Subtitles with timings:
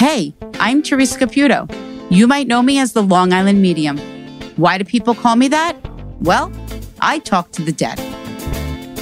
[0.00, 1.68] Hey, I'm Teresa Caputo.
[2.10, 3.98] You might know me as the Long Island Medium.
[4.56, 5.76] Why do people call me that?
[6.22, 6.50] Well,
[7.02, 7.98] I talk to the dead.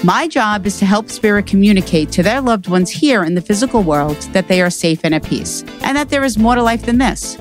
[0.02, 3.84] My job is to help spirit communicate to their loved ones here in the physical
[3.84, 6.82] world that they are safe and at peace, and that there is more to life
[6.82, 7.38] than this.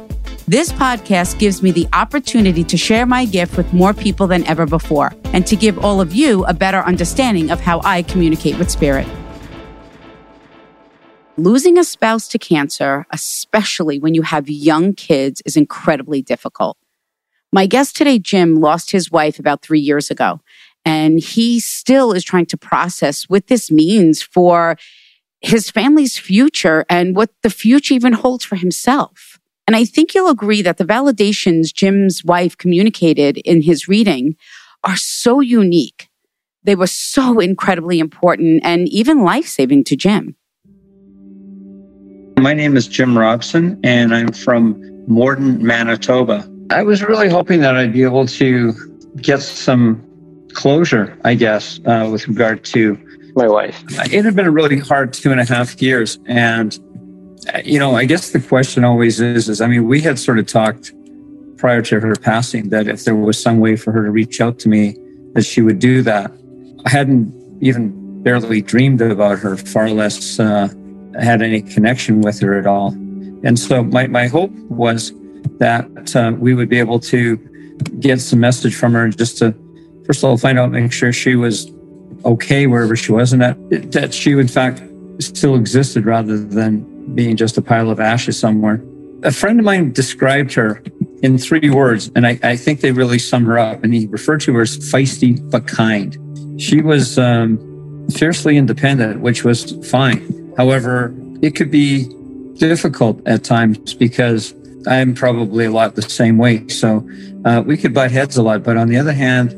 [0.48, 4.68] This podcast gives me the opportunity to share my gift with more people than ever
[4.68, 8.70] before, and to give all of you a better understanding of how I communicate with
[8.70, 9.08] spirit.
[11.40, 16.78] Losing a spouse to cancer, especially when you have young kids, is incredibly difficult.
[17.54, 20.42] My guest today, Jim, lost his wife about three years ago.
[20.84, 24.78] And he still is trying to process what this means for
[25.42, 29.38] his family's future and what the future even holds for himself.
[29.68, 34.38] And I think you'll agree that the validations Jim's wife communicated in his reading
[34.84, 36.10] are so unique.
[36.64, 40.37] They were so incredibly important and even life saving to Jim.
[42.38, 46.48] My name is Jim Robson, and I'm from Morden, Manitoba.
[46.70, 48.74] I was really hoping that I'd be able to
[49.16, 50.04] get some
[50.54, 52.96] closure, I guess, uh, with regard to
[53.36, 53.84] my wife.
[54.14, 56.20] It had been a really hard two and a half years.
[56.28, 56.78] And,
[57.56, 60.38] uh, you know, I guess the question always is, is I mean, we had sort
[60.38, 60.94] of talked
[61.58, 64.60] prior to her passing that if there was some way for her to reach out
[64.60, 64.96] to me,
[65.34, 66.32] that she would do that.
[66.86, 70.68] I hadn't even barely dreamed about her, far less uh,
[71.20, 72.90] had any connection with her at all.
[73.44, 75.14] And so my, my hope was
[75.58, 77.38] that uh, we would be able to
[78.00, 79.56] get some message from her just to
[80.08, 81.72] first of all, find out, make sure she was
[82.26, 83.58] okay wherever she was, and that
[83.92, 84.82] that she, in fact,
[85.20, 88.82] still existed rather than being just a pile of ashes somewhere.
[89.24, 90.82] A friend of mine described her
[91.22, 93.84] in three words, and I, I think they really sum her up.
[93.84, 96.18] And he referred to her as feisty but kind.
[96.62, 100.22] She was um, fiercely independent, which was fine.
[100.58, 102.12] However, it could be
[102.58, 104.54] difficult at times because
[104.88, 106.68] I'm probably a lot the same way.
[106.68, 107.08] So
[107.46, 108.64] uh, we could butt heads a lot.
[108.64, 109.52] But on the other hand,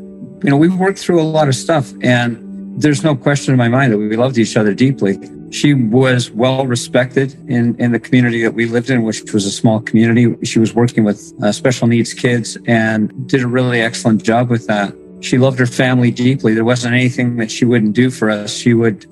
[0.43, 2.45] you know, we worked through a lot of stuff and
[2.81, 5.17] there's no question in my mind that we loved each other deeply.
[5.51, 9.51] She was well respected in, in the community that we lived in, which was a
[9.51, 10.45] small community.
[10.45, 14.67] She was working with uh, special needs kids and did a really excellent job with
[14.67, 14.93] that.
[15.21, 16.53] She loved her family deeply.
[16.53, 18.55] There wasn't anything that she wouldn't do for us.
[18.55, 19.05] She would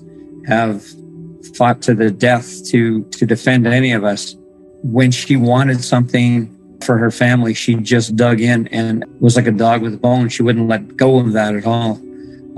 [0.47, 0.85] have
[1.55, 4.35] fought to the death to, to defend any of us.
[4.83, 6.53] When she wanted something
[6.83, 10.29] for her family, she just dug in and was like a dog with a bone.
[10.29, 11.99] She wouldn't let go of that at all.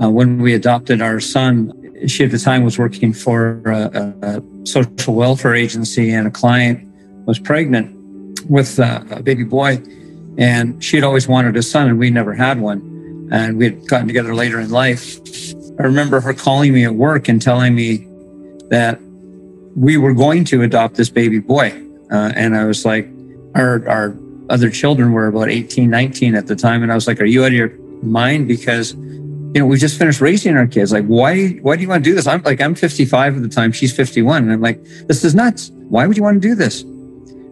[0.02, 1.72] Uh, when we adopted our son,
[2.06, 6.86] she at the time was working for a, a social welfare agency, and a client
[7.26, 7.94] was pregnant
[8.48, 9.78] with a, a baby boy,
[10.38, 13.28] and she had always wanted a son, and we never had one.
[13.32, 15.20] And we had gotten together later in life.
[15.78, 18.06] I remember her calling me at work and telling me
[18.70, 19.00] that
[19.76, 21.70] we were going to adopt this baby boy.
[22.10, 23.08] Uh, and I was like,
[23.54, 24.16] our, our
[24.48, 26.82] other children were about 18, 19 at the time.
[26.82, 27.70] And I was like, are you out of your
[28.02, 28.48] mind?
[28.48, 30.92] Because, you know, we just finished raising our kids.
[30.92, 32.26] Like, why, why do you want to do this?
[32.26, 33.72] I'm like, I'm 55 at the time.
[33.72, 34.44] She's 51.
[34.44, 35.70] And I'm like, this is nuts.
[35.74, 36.84] Why would you want to do this?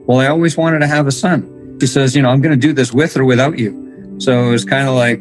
[0.07, 1.79] Well, I always wanted to have a son.
[1.81, 4.17] She says, you know, I'm going to do this with or without you.
[4.19, 5.21] So it was kind of like,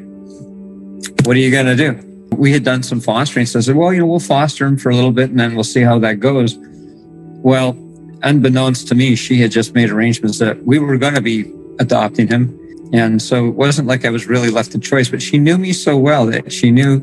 [1.25, 2.06] what are you going to do?
[2.37, 3.45] We had done some fostering.
[3.45, 5.55] So I said, well, you know, we'll foster him for a little bit and then
[5.55, 6.55] we'll see how that goes.
[6.57, 7.75] Well,
[8.23, 12.27] unbeknownst to me, she had just made arrangements that we were going to be adopting
[12.27, 12.57] him.
[12.93, 15.73] And so it wasn't like I was really left a choice, but she knew me
[15.73, 16.99] so well that she knew,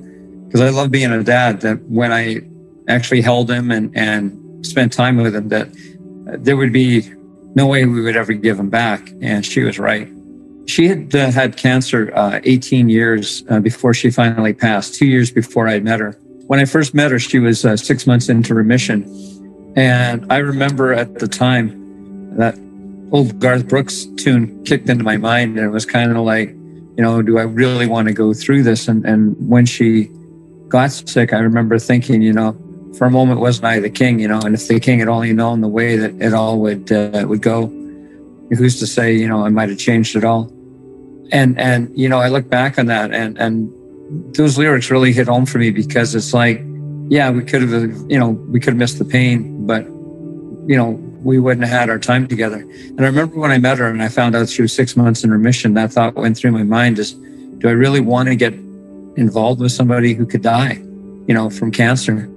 [0.46, 2.40] because I love being a dad, that when I
[2.88, 5.68] actually held him and, and spent time with him, that
[6.42, 7.12] there would be
[7.54, 9.10] no way we would ever give him back.
[9.20, 10.08] And she was right.
[10.66, 15.30] She had uh, had cancer uh, 18 years uh, before she finally passed, two years
[15.30, 16.12] before I met her.
[16.46, 19.04] When I first met her, she was uh, six months into remission.
[19.76, 22.58] And I remember at the time that
[23.12, 27.02] old Garth Brooks tune kicked into my mind, and it was kind of like, you
[27.02, 28.88] know, do I really want to go through this?
[28.88, 30.10] And and when she
[30.68, 32.56] got sick, I remember thinking, you know,
[32.96, 34.18] for a moment, wasn't I the king?
[34.18, 36.90] You know, and if the king had only known the way that it all would
[36.90, 37.66] uh, would go,
[38.50, 39.14] who's to say?
[39.14, 40.50] You know, I might have changed it all.
[41.32, 43.70] And and you know, I look back on that, and and
[44.34, 46.62] those lyrics really hit home for me because it's like
[47.08, 49.84] yeah, we could have, you know, we could have missed the pain, but,
[50.66, 50.90] you know,
[51.22, 52.60] we wouldn't have had our time together.
[52.60, 55.24] And I remember when I met her and I found out she was six months
[55.24, 58.54] in remission, that thought went through my mind is, do I really want to get
[59.16, 60.74] involved with somebody who could die,
[61.26, 62.30] you know, from cancer?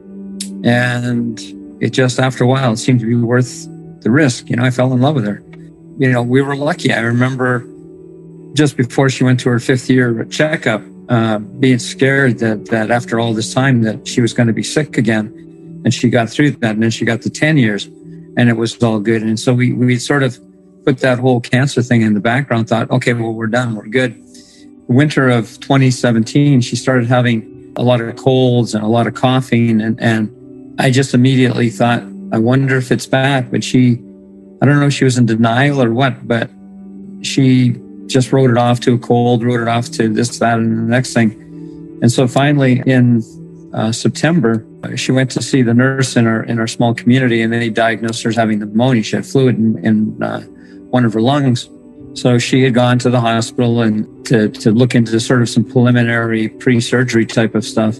[0.63, 1.39] And
[1.81, 3.67] it just, after a while, it seemed to be worth
[4.01, 4.49] the risk.
[4.49, 5.41] You know, I fell in love with her.
[5.97, 6.93] You know, we were lucky.
[6.93, 7.65] I remember
[8.53, 13.19] just before she went to her fifth year checkup, uh, being scared that that after
[13.19, 15.27] all this time that she was going to be sick again,
[15.85, 17.85] and she got through that, and then she got to ten years,
[18.37, 19.23] and it was all good.
[19.23, 20.37] And so we, we sort of
[20.87, 23.75] put that whole cancer thing in the background, thought, okay, well, we're done.
[23.75, 24.23] We're good.
[24.87, 29.81] Winter of 2017, she started having a lot of colds and a lot of coughing.
[29.81, 33.51] And, and I just immediately thought, I wonder if it's bad.
[33.51, 33.95] But she,
[34.61, 36.49] I don't know if she was in denial or what, but
[37.21, 37.71] she
[38.07, 40.91] just wrote it off to a cold, wrote it off to this, that, and the
[40.91, 41.31] next thing.
[42.01, 43.23] And so finally in
[43.73, 44.65] uh, September,
[44.95, 48.23] she went to see the nurse in our in our small community, and they diagnosed
[48.23, 49.03] her as having pneumonia.
[49.03, 50.41] She had fluid in, in uh,
[50.89, 51.69] one of her lungs.
[52.13, 55.63] So she had gone to the hospital and to, to look into sort of some
[55.63, 57.97] preliminary pre-surgery type of stuff.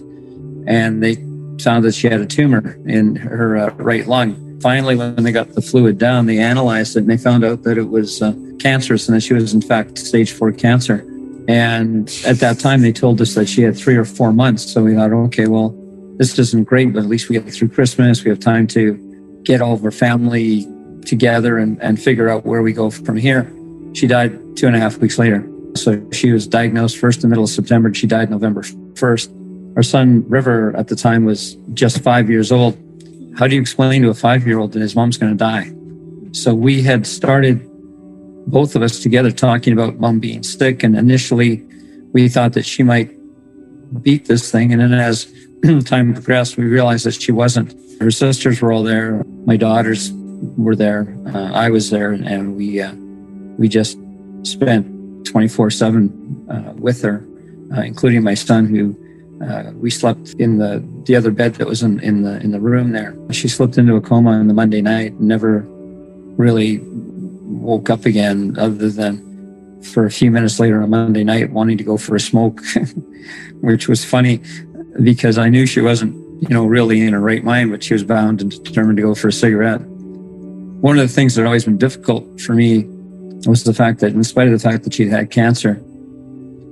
[0.66, 1.14] And they
[1.62, 4.47] found that she had a tumor in her uh, right lung.
[4.60, 7.78] Finally, when they got the fluid down, they analyzed it and they found out that
[7.78, 11.04] it was uh, cancerous and that she was in fact stage four cancer.
[11.48, 14.70] And at that time, they told us that she had three or four months.
[14.70, 15.74] So we thought, okay, well,
[16.16, 18.24] this isn't great, but at least we get through Christmas.
[18.24, 20.66] We have time to get all of our family
[21.06, 23.50] together and, and figure out where we go from here.
[23.94, 25.48] She died two and a half weeks later.
[25.74, 27.94] So she was diagnosed first in the middle of September.
[27.94, 29.76] She died November 1st.
[29.76, 32.76] Our son, River, at the time was just five years old.
[33.38, 35.72] How do you explain to a five year old that his mom's going to die?
[36.32, 37.64] So we had started,
[38.48, 40.82] both of us together, talking about mom being sick.
[40.82, 41.64] And initially,
[42.12, 43.12] we thought that she might
[44.02, 44.72] beat this thing.
[44.72, 45.32] And then as
[45.84, 47.76] time progressed, we realized that she wasn't.
[48.00, 49.22] Her sisters were all there.
[49.46, 50.10] My daughters
[50.56, 51.16] were there.
[51.32, 52.92] Uh, I was there, and we uh,
[53.56, 53.98] we just
[54.42, 57.24] spent 24 seven uh, with her,
[57.76, 58.96] uh, including my son, who
[59.42, 62.60] uh, we slept in the the other bed that was in, in the in the
[62.60, 63.16] room there.
[63.30, 65.64] She slipped into a coma on the Monday night, never
[66.36, 71.78] really woke up again, other than for a few minutes later on Monday night, wanting
[71.78, 72.60] to go for a smoke,
[73.60, 74.40] which was funny
[75.02, 78.04] because I knew she wasn't, you know, really in her right mind, but she was
[78.04, 79.80] bound and determined to go for a cigarette.
[79.80, 82.84] One of the things that always been difficult for me
[83.46, 85.82] was the fact that, in spite of the fact that she'd had cancer,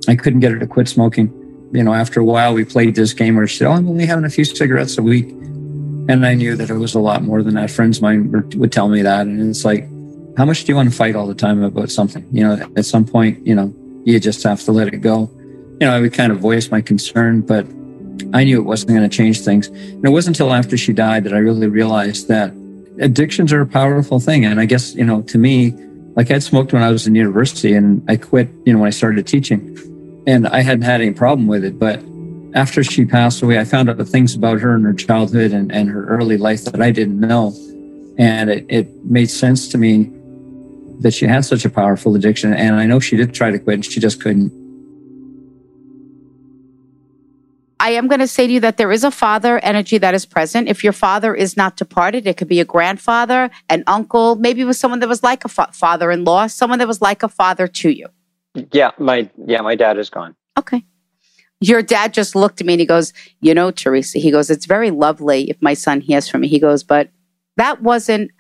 [0.08, 1.32] I couldn't get her to quit smoking.
[1.72, 4.06] You know, after a while, we played this game where she said, Oh, I'm only
[4.06, 5.28] having a few cigarettes a week.
[6.08, 7.70] And I knew that it was a lot more than that.
[7.70, 9.26] Friends of mine would tell me that.
[9.26, 9.88] And it's like,
[10.36, 12.26] how much do you want to fight all the time about something?
[12.30, 13.74] You know, at some point, you know,
[14.04, 15.30] you just have to let it go.
[15.80, 17.66] You know, I would kind of voice my concern, but
[18.32, 19.66] I knew it wasn't going to change things.
[19.66, 22.52] And it wasn't until after she died that I really realized that
[23.00, 24.44] addictions are a powerful thing.
[24.44, 25.74] And I guess, you know, to me,
[26.14, 28.90] like I'd smoked when I was in university and I quit, you know, when I
[28.90, 29.76] started teaching
[30.26, 31.78] and I hadn't had any problem with it.
[31.78, 32.02] But
[32.54, 35.70] after she passed away, I found out the things about her and her childhood and,
[35.70, 37.54] and her early life that I didn't know.
[38.18, 40.10] And it, it made sense to me
[41.00, 42.54] that she had such a powerful addiction.
[42.54, 44.52] And I know she did try to quit and she just couldn't.
[47.78, 50.24] I am going to say to you that there is a father energy that is
[50.24, 50.66] present.
[50.66, 54.64] If your father is not departed, it could be a grandfather, an uncle, maybe it
[54.64, 57.90] was someone that was like a fa- father-in-law, someone that was like a father to
[57.90, 58.08] you.
[58.72, 60.34] Yeah, my yeah, my dad is gone.
[60.58, 60.84] Okay.
[61.60, 64.66] Your dad just looked at me and he goes, "You know, Teresa." He goes, "It's
[64.66, 67.10] very lovely if my son hears from me." He goes, "But
[67.56, 68.30] that wasn't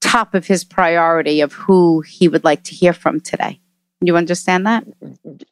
[0.00, 3.60] top of his priority of who he would like to hear from today."
[4.00, 4.84] You understand that?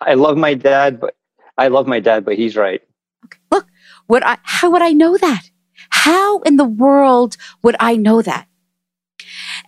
[0.00, 1.17] I love my dad, but
[1.58, 2.82] I love my dad, but he's right.
[3.25, 3.38] Okay.
[3.50, 3.67] Look,
[4.08, 5.51] would I how would I know that?
[5.91, 8.46] How in the world would I know that?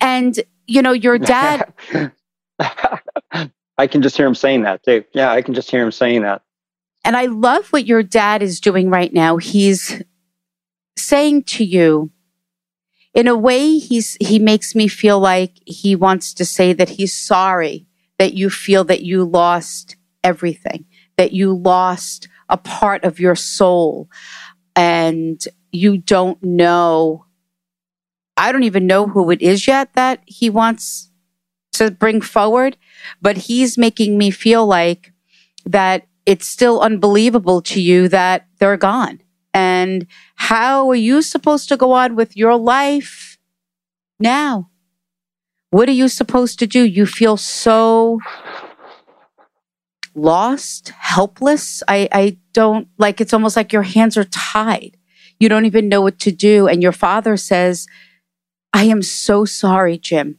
[0.00, 1.72] And you know, your dad
[3.78, 5.04] I can just hear him saying that too.
[5.14, 6.42] Yeah, I can just hear him saying that.
[7.04, 9.36] And I love what your dad is doing right now.
[9.36, 10.02] He's
[10.96, 12.10] saying to you,
[13.14, 17.16] in a way, he's, he makes me feel like he wants to say that he's
[17.16, 17.86] sorry
[18.18, 20.84] that you feel that you lost everything,
[21.16, 24.08] that you lost a part of your soul
[24.74, 25.42] and
[25.72, 27.24] you don't know.
[28.36, 31.10] I don't even know who it is yet that he wants
[31.72, 32.76] to bring forward,
[33.20, 35.12] but he's making me feel like
[35.64, 39.20] that it's still unbelievable to you that they're gone.
[39.54, 43.38] And how are you supposed to go on with your life
[44.20, 44.70] now?
[45.70, 46.82] What are you supposed to do?
[46.82, 48.20] You feel so
[50.14, 51.82] lost, helpless.
[51.88, 54.96] I, I don't like it's almost like your hands are tied.
[55.38, 56.66] You don't even know what to do.
[56.66, 57.86] And your father says,
[58.72, 60.38] I am so sorry, Jim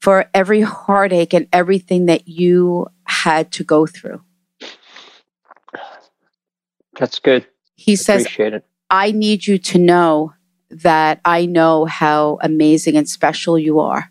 [0.00, 4.20] for every heartache and everything that you had to go through.
[6.98, 7.46] That's good.
[7.74, 8.26] He says,
[8.90, 10.34] I need you to know
[10.70, 14.10] that I know how amazing and special you are.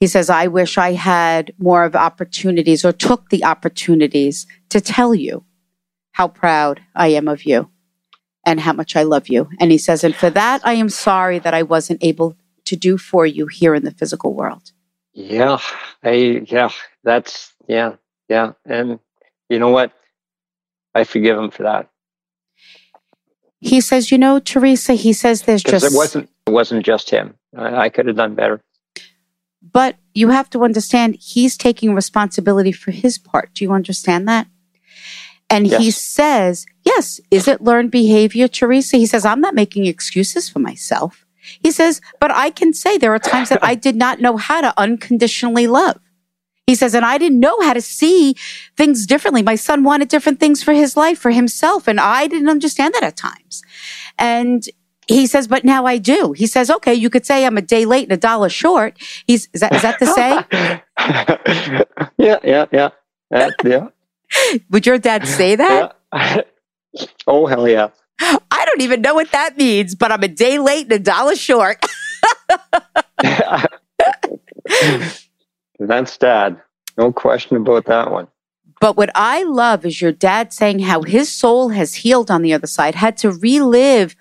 [0.00, 5.14] He says, I wish I had more of opportunities or took the opportunities to tell
[5.14, 5.44] you
[6.12, 7.70] how proud I am of you
[8.44, 9.48] and how much I love you.
[9.60, 12.96] And he says, and for that, I am sorry that I wasn't able to do
[12.96, 14.72] for you here in the physical world.
[15.18, 15.58] Yeah,
[16.04, 16.70] I yeah,
[17.02, 17.96] that's yeah,
[18.28, 19.00] yeah, and
[19.48, 19.90] you know what?
[20.94, 21.88] I forgive him for that.
[23.58, 24.94] He says, you know, Teresa.
[24.94, 27.34] He says there's just it wasn't it wasn't just him.
[27.56, 28.60] I, I could have done better.
[29.60, 33.52] But you have to understand he's taking responsibility for his part.
[33.54, 34.46] Do you understand that?
[35.50, 35.82] And yes.
[35.82, 38.98] he says, yes, is it learned behavior, Teresa?
[38.98, 41.26] He says, I'm not making excuses for myself.
[41.62, 44.60] He says, but I can say there are times that I did not know how
[44.60, 45.98] to unconditionally love.
[46.66, 48.34] He says, and I didn't know how to see
[48.76, 49.42] things differently.
[49.42, 53.02] My son wanted different things for his life, for himself, and I didn't understand that
[53.02, 53.62] at times.
[54.18, 54.64] And
[55.08, 56.32] he says, but now I do.
[56.32, 58.98] He says, okay, you could say I'm a day late and a dollar short.
[59.26, 62.04] He's, is that, is that the say?
[62.18, 62.90] yeah, yeah, yeah.
[63.34, 63.88] Uh, yeah.
[64.70, 65.96] Would your dad say that?
[66.12, 66.42] Yeah.
[67.26, 67.88] oh, hell yeah.
[68.68, 71.34] I don't even know what that means, but I'm a day late and a dollar
[71.34, 71.82] short.
[75.78, 76.60] That's dad.
[76.98, 78.28] No question about that one.
[78.78, 82.52] But what I love is your dad saying how his soul has healed on the
[82.52, 84.14] other side, had to relive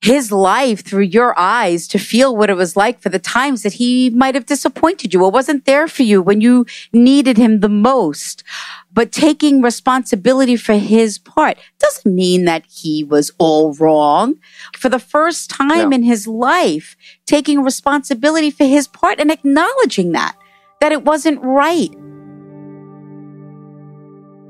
[0.00, 3.74] his life through your eyes to feel what it was like for the times that
[3.74, 7.68] he might have disappointed you or wasn't there for you when you needed him the
[7.68, 8.44] most.
[8.92, 14.34] But taking responsibility for his part doesn't mean that he was all wrong.
[14.76, 15.96] For the first time no.
[15.96, 20.36] in his life, taking responsibility for his part and acknowledging that,
[20.80, 21.90] that it wasn't right.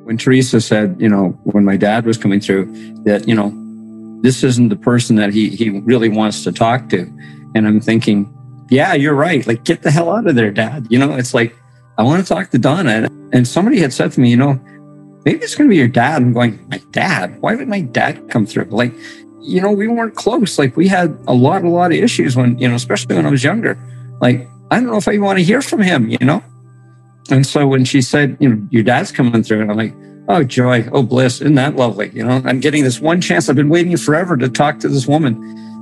[0.04, 2.72] When Teresa said, you know, when my dad was coming through,
[3.04, 3.52] that, you know,
[4.22, 7.02] this isn't the person that he, he really wants to talk to.
[7.54, 8.34] And I'm thinking,
[8.70, 9.46] yeah, you're right.
[9.46, 10.86] Like, get the hell out of there, dad.
[10.88, 11.54] You know, it's like,
[11.98, 13.08] I want to talk to Donna.
[13.32, 14.60] And somebody had said to me, you know,
[15.24, 16.22] maybe it's going to be your dad.
[16.22, 17.40] I'm going, my dad?
[17.40, 18.64] Why would my dad come through?
[18.64, 18.92] Like,
[19.40, 20.58] you know, we weren't close.
[20.58, 23.30] Like, we had a lot, a lot of issues when, you know, especially when I
[23.30, 23.78] was younger.
[24.20, 26.42] Like, I don't know if I want to hear from him, you know?
[27.30, 29.94] And so when she said, you know, your dad's coming through, and I'm like,
[30.30, 30.88] Oh, joy.
[30.92, 31.40] Oh, bliss.
[31.40, 32.10] Isn't that lovely?
[32.10, 33.48] You know, I'm getting this one chance.
[33.48, 35.34] I've been waiting forever to talk to this woman,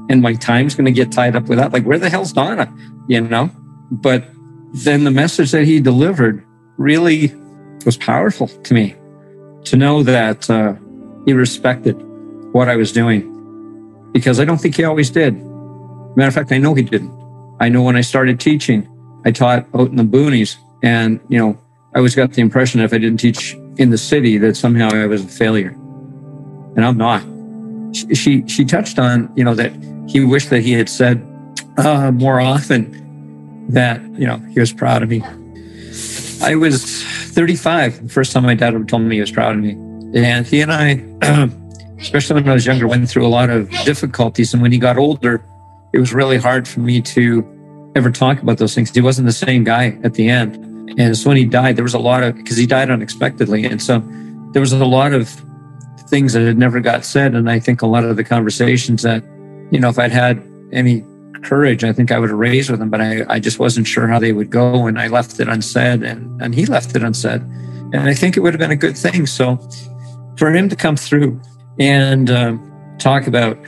[0.08, 1.70] and my time's going to get tied up with that.
[1.70, 2.74] Like, where the hell's Donna?
[3.08, 3.50] You know?
[3.90, 4.24] But
[4.72, 6.44] then the message that he delivered
[6.76, 7.34] really
[7.84, 8.94] was powerful to me
[9.64, 10.74] to know that uh,
[11.24, 11.94] he respected
[12.52, 13.34] what I was doing
[14.12, 15.34] because I don't think he always did.
[16.16, 17.12] Matter of fact, I know he didn't.
[17.60, 18.88] I know when I started teaching,
[19.24, 21.58] I taught out in the boonies, and you know,
[21.94, 25.06] I always got the impression if I didn't teach in the city that somehow I
[25.06, 25.70] was a failure.
[26.76, 27.22] And I'm not.
[27.94, 29.72] She, she, she touched on, you know, that
[30.08, 31.24] he wished that he had said
[31.78, 33.07] uh, more often
[33.68, 35.22] that, you know, he was proud of me.
[36.42, 39.62] I was 35, the first time my dad ever told me he was proud of
[39.62, 39.72] me.
[40.14, 41.04] And he and I,
[41.98, 44.52] especially when I was younger, went through a lot of difficulties.
[44.52, 45.44] And when he got older,
[45.92, 48.94] it was really hard for me to ever talk about those things.
[48.94, 50.56] He wasn't the same guy at the end.
[50.98, 53.64] And so when he died, there was a lot of, because he died unexpectedly.
[53.64, 54.02] And so
[54.52, 55.28] there was a lot of
[56.08, 57.34] things that had never got said.
[57.34, 59.22] And I think a lot of the conversations that,
[59.70, 61.04] you know, if I'd had any
[61.42, 64.06] courage, I think I would have raised with him, but I, I just wasn't sure
[64.06, 64.86] how they would go.
[64.86, 67.42] And I left it unsaid and, and he left it unsaid.
[67.92, 69.26] And I think it would have been a good thing.
[69.26, 69.56] So
[70.36, 71.40] for him to come through
[71.78, 73.58] and um, talk about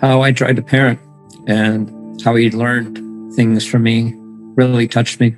[0.00, 1.00] how I tried to parent
[1.46, 4.14] and how he learned things from me
[4.56, 5.36] really touched me.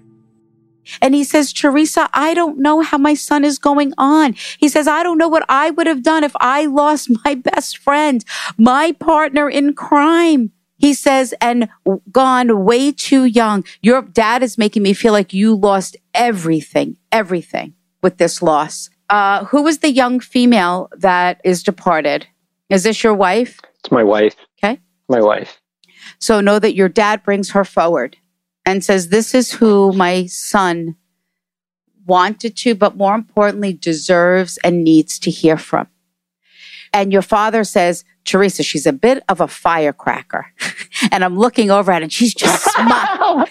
[1.00, 4.34] And he says, Teresa, I don't know how my son is going on.
[4.58, 7.78] He says, I don't know what I would have done if I lost my best
[7.78, 8.24] friend,
[8.58, 10.52] my partner in crime.
[10.76, 11.68] He says, and
[12.10, 13.64] gone way too young.
[13.82, 18.90] Your dad is making me feel like you lost everything, everything with this loss.
[19.08, 22.26] Uh, who was the young female that is departed?
[22.70, 23.60] Is this your wife?
[23.80, 24.34] It's my wife.
[24.58, 24.80] Okay.
[25.08, 25.60] My wife.
[26.18, 28.16] So know that your dad brings her forward
[28.66, 30.96] and says, This is who my son
[32.06, 35.88] wanted to, but more importantly, deserves and needs to hear from.
[36.94, 40.46] And your father says, Teresa, she's a bit of a firecracker.
[41.12, 43.48] and I'm looking over at her and she's just smiling.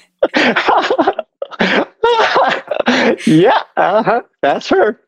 [3.27, 4.21] yeah, uh-huh.
[4.41, 4.99] that's her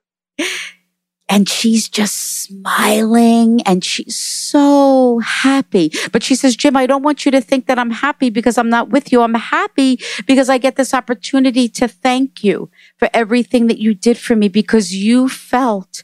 [1.28, 5.92] and she's just smiling and she's so happy.
[6.12, 8.70] But she says, Jim, I don't want you to think that I'm happy because I'm
[8.70, 9.22] not with you.
[9.22, 14.18] I'm happy because I get this opportunity to thank you for everything that you did
[14.18, 16.04] for me because you felt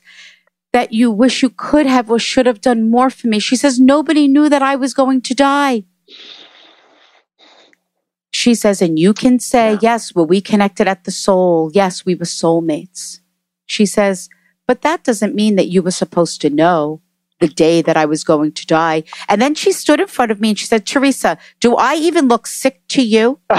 [0.73, 3.39] that you wish you could have or should have done more for me.
[3.39, 5.83] She says, nobody knew that I was going to die.
[8.33, 9.79] She says, and you can say, yeah.
[9.81, 11.69] yes, well, we connected at the soul.
[11.73, 13.19] Yes, we were soulmates.
[13.65, 14.29] She says,
[14.67, 17.01] but that doesn't mean that you were supposed to know.
[17.41, 19.03] the day that I was going to die.
[19.27, 22.27] And then she stood in front of me and she said, Teresa, do I even
[22.27, 23.39] look sick to you?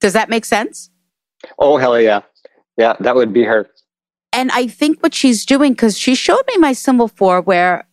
[0.00, 0.90] Does that make sense?
[1.58, 2.22] Oh, hell yeah.
[2.78, 3.68] Yeah, that would be her.
[4.32, 7.86] And I think what she's doing, because she showed me my symbol for where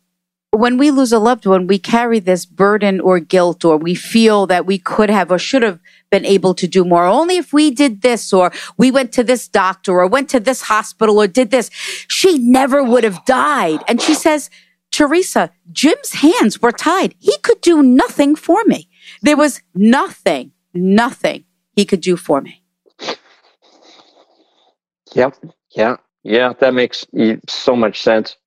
[0.51, 4.46] when we lose a loved one, we carry this burden or guilt, or we feel
[4.48, 5.80] that we could have or should have
[6.12, 7.06] been able to do more.
[7.06, 10.62] Only if we did this, or we went to this doctor, or went to this
[10.62, 11.70] hospital, or did this,
[12.08, 13.84] she never would have died.
[13.88, 14.50] And she says,
[14.92, 17.15] Teresa, Jim's hands were tied.
[17.20, 18.88] He could do nothing for me.
[19.22, 21.44] There was nothing, nothing
[21.75, 22.62] he could do for me.
[25.15, 25.36] Yep.
[25.72, 25.98] Yeah.
[26.24, 26.53] Yeah.
[26.60, 27.05] That makes
[27.48, 28.38] so much sense.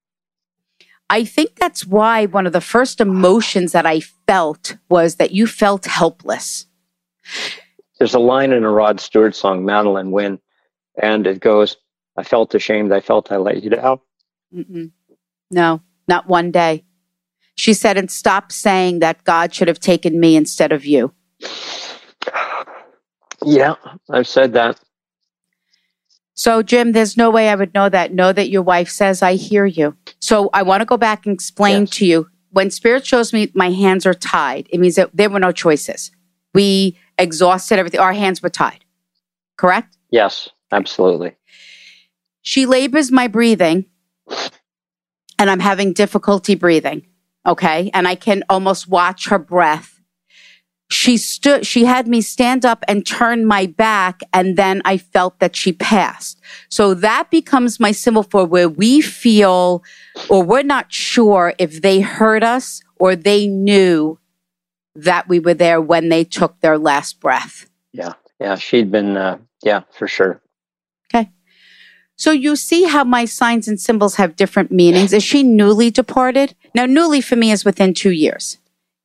[1.10, 5.46] I think that's why one of the first emotions that I felt was that you
[5.46, 6.66] felt helpless.
[7.98, 10.38] There's a line in a Rod Stewart song, Mandolin Wind,
[11.02, 11.76] and it goes,
[12.16, 12.92] I felt ashamed.
[12.92, 14.00] I felt I let you down.
[14.54, 14.92] Mm-mm.
[15.50, 16.84] No, not one day.
[17.56, 21.12] She said, and stop saying that God should have taken me instead of you.
[23.44, 23.76] Yeah,
[24.10, 24.80] I've said that.
[26.38, 28.12] So, Jim, there's no way I would know that.
[28.12, 29.96] Know that your wife says, I hear you.
[30.20, 31.90] So, I want to go back and explain yes.
[31.90, 35.40] to you when spirit shows me my hands are tied, it means that there were
[35.40, 36.10] no choices.
[36.54, 38.84] We exhausted everything, our hands were tied.
[39.56, 39.96] Correct?
[40.10, 41.34] Yes, absolutely.
[42.42, 43.86] She labors my breathing,
[45.38, 47.06] and I'm having difficulty breathing.
[47.46, 47.90] Okay.
[47.92, 49.97] And I can almost watch her breath
[50.90, 54.20] she stood, she had me stand up and turn my back.
[54.32, 56.40] And then I felt that she passed.
[56.70, 59.82] So that becomes my symbol for where we feel
[60.28, 64.18] or we're not sure if they heard us or they knew
[64.94, 67.68] that we were there when they took their last breath.
[67.92, 68.14] Yeah.
[68.40, 68.56] Yeah.
[68.56, 70.40] She'd been, uh, yeah, for sure.
[71.14, 71.30] Okay.
[72.16, 75.12] So you see how my signs and symbols have different meanings.
[75.12, 76.54] Is she newly departed?
[76.74, 78.58] Now, newly for me is within two years.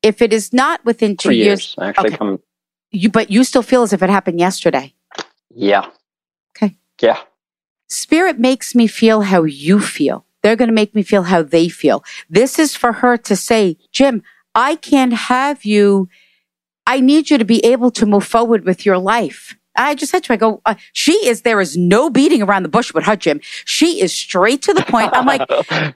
[0.03, 2.17] If it is not within two years, years, actually okay.
[2.17, 2.39] come.
[2.91, 4.93] You, but you still feel as if it happened yesterday.
[5.49, 5.89] Yeah.
[6.55, 6.75] Okay.
[7.01, 7.19] Yeah.
[7.89, 10.25] Spirit makes me feel how you feel.
[10.41, 12.03] They're going to make me feel how they feel.
[12.29, 14.21] This is for her to say, Jim,
[14.53, 16.09] I can't have you.
[16.85, 19.55] I need you to be able to move forward with your life.
[19.75, 22.63] I just said to her, I go, uh, she is, there is no beating around
[22.63, 23.39] the bush with her, Jim.
[23.65, 25.11] She is straight to the point.
[25.13, 25.49] I'm like,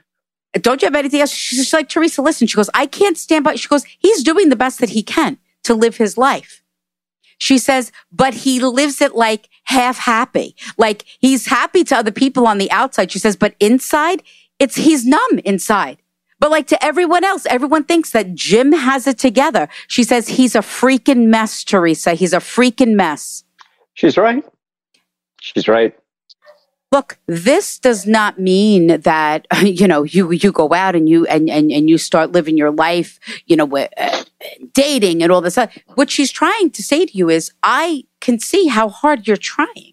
[0.62, 1.32] don't you have anything else?
[1.32, 2.46] She's like, Teresa, listen.
[2.46, 3.54] She goes, I can't stand by.
[3.56, 6.62] She goes, he's doing the best that he can to live his life.
[7.38, 10.56] She says, but he lives it like half happy.
[10.76, 13.12] Like he's happy to other people on the outside.
[13.12, 14.22] She says, but inside,
[14.58, 15.98] it's, he's numb inside.
[16.40, 19.68] But like to everyone else, everyone thinks that Jim has it together.
[19.86, 22.14] She says, he's a freaking mess, Teresa.
[22.14, 23.44] He's a freaking mess.
[23.94, 24.44] She's right.
[25.40, 25.96] She's right
[26.90, 31.48] look this does not mean that you know you you go out and you and
[31.50, 34.24] and, and you start living your life you know with, uh,
[34.72, 35.76] dating and all this stuff.
[35.94, 39.92] what she's trying to say to you is i can see how hard you're trying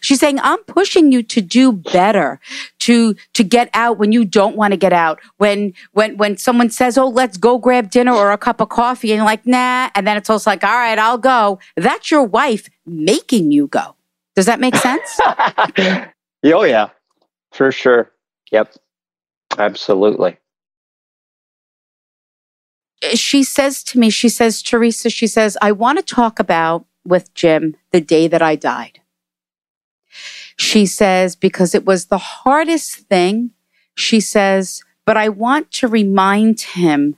[0.00, 2.40] she's saying i'm pushing you to do better
[2.78, 6.70] to to get out when you don't want to get out when when when someone
[6.70, 9.90] says oh let's go grab dinner or a cup of coffee and you're like nah
[9.94, 13.94] and then it's also like all right i'll go that's your wife making you go
[14.34, 15.20] does that make sense?
[16.52, 16.90] oh, yeah,
[17.52, 18.10] for sure.
[18.52, 18.74] Yep,
[19.58, 20.38] absolutely.
[23.14, 27.34] She says to me, she says, Teresa, she says, I want to talk about with
[27.34, 29.00] Jim the day that I died.
[30.56, 33.50] She says, because it was the hardest thing.
[33.94, 37.16] She says, but I want to remind him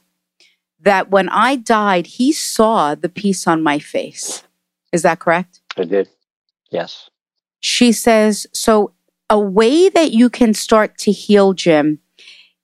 [0.80, 4.42] that when I died, he saw the peace on my face.
[4.92, 5.60] Is that correct?
[5.76, 6.08] I did.
[6.70, 7.10] Yes.
[7.60, 8.92] She says, so
[9.28, 12.00] a way that you can start to heal, Jim,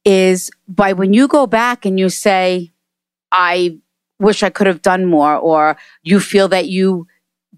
[0.05, 2.73] is by when you go back and you say,
[3.31, 3.79] I
[4.19, 7.07] wish I could have done more, or you feel that you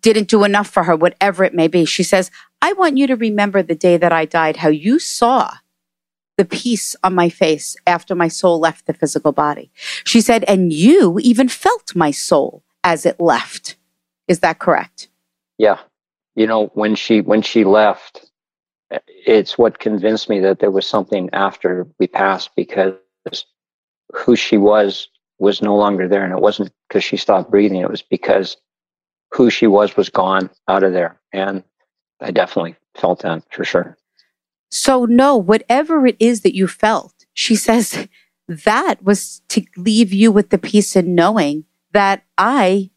[0.01, 1.85] didn't do enough for her, whatever it may be.
[1.85, 2.31] She says,
[2.63, 5.51] I want you to remember the day that I died, how you saw
[6.37, 9.71] the peace on my face after my soul left the physical body.
[10.05, 13.77] She said, and you even felt my soul as it left.
[14.27, 15.09] Is that correct?
[15.59, 15.79] Yeah
[16.35, 18.24] you know when she when she left
[19.07, 22.95] it's what convinced me that there was something after we passed because
[24.13, 26.25] who she was was no longer there.
[26.25, 27.81] And it wasn't because she stopped breathing.
[27.81, 28.57] It was because
[29.33, 31.21] who she was was gone out of there.
[31.33, 31.63] And
[32.21, 33.97] i definitely felt that for sure.
[34.71, 38.09] So no whatever it is that you felt she says
[38.49, 42.91] that was to leave you with the peace and knowing that i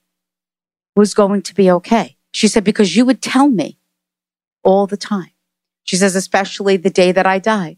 [0.97, 2.17] was going to be okay.
[2.33, 3.79] She said, because you would tell me
[4.63, 5.31] all the time.
[5.87, 7.77] She says, especially the day that I died,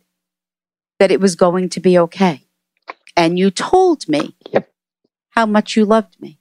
[0.98, 2.44] that it was going to be okay.
[3.16, 4.70] And you told me Yep.
[5.30, 6.40] how much you loved me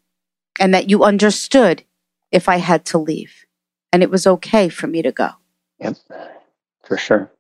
[0.59, 1.85] and that you understood
[2.33, 3.44] if I had to leave.
[3.92, 5.31] And it was okay for me to go.
[5.78, 5.96] Yep.
[6.85, 7.31] For sure.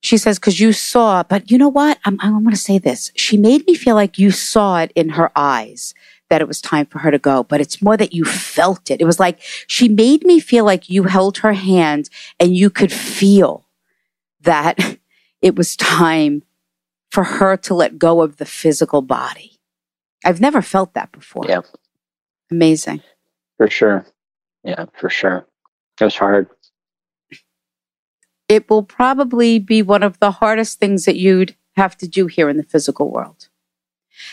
[0.00, 1.98] She says, because you saw, but you know what?
[2.04, 3.10] I'm, I'm going to say this.
[3.16, 5.94] She made me feel like you saw it in her eyes
[6.34, 9.00] that it was time for her to go, but it's more that you felt it.
[9.00, 12.90] It was like she made me feel like you held her hand and you could
[12.90, 13.68] feel
[14.40, 14.98] that
[15.40, 16.42] it was time
[17.12, 19.60] for her to let go of the physical body.
[20.24, 21.44] I've never felt that before.
[21.48, 21.60] Yeah.
[22.50, 23.00] Amazing.
[23.56, 24.04] For sure.
[24.64, 25.46] Yeah, for sure.
[26.00, 26.48] It was hard.
[28.48, 32.48] It will probably be one of the hardest things that you'd have to do here
[32.48, 33.50] in the physical world.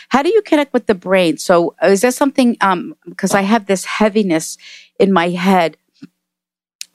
[0.08, 1.38] How do you connect with the brain?
[1.38, 4.58] So, is there something, um, because I have this heaviness
[4.98, 5.76] in my head,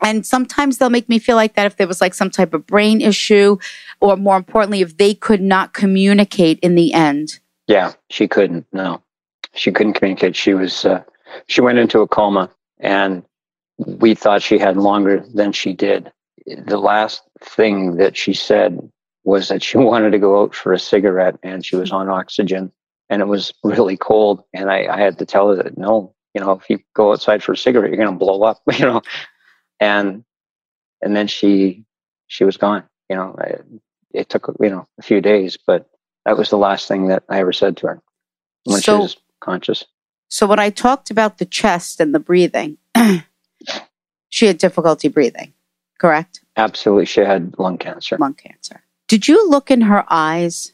[0.02, 2.68] and sometimes they'll make me feel like that if there was like some type of
[2.68, 3.58] brain issue,
[4.00, 7.40] or more importantly, if they could not communicate in the end.
[7.68, 8.66] Yeah, she couldn't.
[8.72, 9.02] No,
[9.54, 10.36] she couldn't communicate.
[10.36, 11.04] She was, uh,
[11.48, 13.24] she went into a coma and
[13.78, 16.12] we thought she had longer than she did.
[16.46, 18.80] The last thing that she said
[19.24, 22.72] was that she wanted to go out for a cigarette and she was on oxygen
[23.10, 24.44] and it was really cold.
[24.54, 27.44] And I, I had to tell her that no, you know, if you go outside
[27.44, 29.02] for a cigarette, you're going to blow up, you know.
[29.80, 30.24] And
[31.02, 31.86] and then she
[32.28, 32.84] she was gone.
[33.10, 33.56] You know, I,
[34.14, 35.90] it took you know a few days, but
[36.26, 38.02] that was the last thing that I ever said to her
[38.66, 39.86] when So- she was conscious.
[40.30, 42.78] So, when I talked about the chest and the breathing,
[44.30, 45.54] she had difficulty breathing,
[46.00, 46.42] correct?
[46.58, 48.18] Absolutely, she had lung cancer.
[48.18, 48.84] lung cancer.
[49.08, 50.74] Did you look in her eyes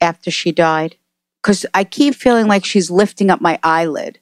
[0.00, 0.96] after she died?
[1.42, 4.18] Because I keep feeling like she's lifting up my eyelid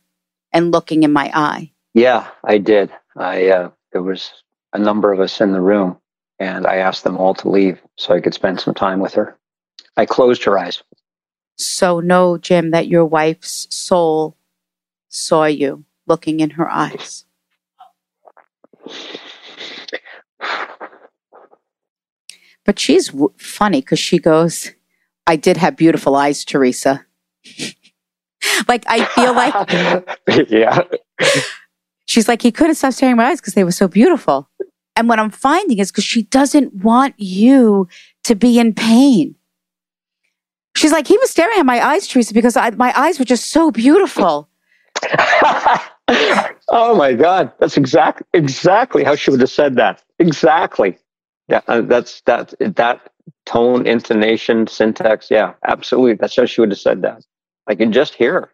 [0.53, 1.73] and looking in my eye.
[1.95, 2.91] Yeah, I did.
[3.17, 4.31] I uh, there was
[4.73, 5.99] a number of us in the room,
[6.39, 9.39] and I asked them all to leave so I could spend some time with her.
[9.97, 10.83] I closed her eyes.
[11.57, 14.37] So know, Jim, that your wife's soul
[15.09, 17.25] saw you looking in her eyes.
[22.65, 24.73] But she's w- funny because she goes,
[25.27, 27.05] I did have beautiful eyes, Teresa.
[28.69, 30.83] like, I feel like yeah,
[32.07, 34.49] She's like, he couldn't stop staring in my eyes because they were so beautiful.
[34.95, 37.89] And what I'm finding is because she doesn't want you
[38.25, 39.35] to be in pain.
[40.77, 43.51] She's like, he was staring at my eyes, Teresa, because I, my eyes were just
[43.51, 44.49] so beautiful.
[46.69, 50.03] oh my God, that's exact exactly how she would have said that.
[50.19, 50.99] Exactly.
[51.49, 53.13] Yeah, uh, that's that that
[53.47, 55.31] tone, intonation, syntax.
[55.31, 56.15] Yeah, absolutely.
[56.15, 57.25] That's how she would have said that.
[57.67, 58.53] I can just hear her.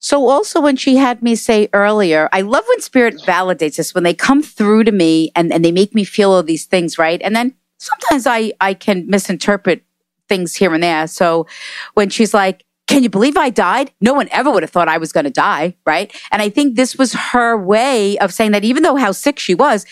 [0.00, 4.04] So also when she had me say earlier, I love when spirit validates us when
[4.04, 7.20] they come through to me and, and they make me feel all these things, right?
[7.22, 9.84] And then sometimes I, I can misinterpret
[10.28, 11.06] things here and there.
[11.06, 11.46] So
[11.94, 13.92] when she's like, can you believe I died?
[14.00, 16.12] No one ever would have thought I was going to die, right?
[16.32, 19.54] And I think this was her way of saying that even though how sick she
[19.54, 19.86] was,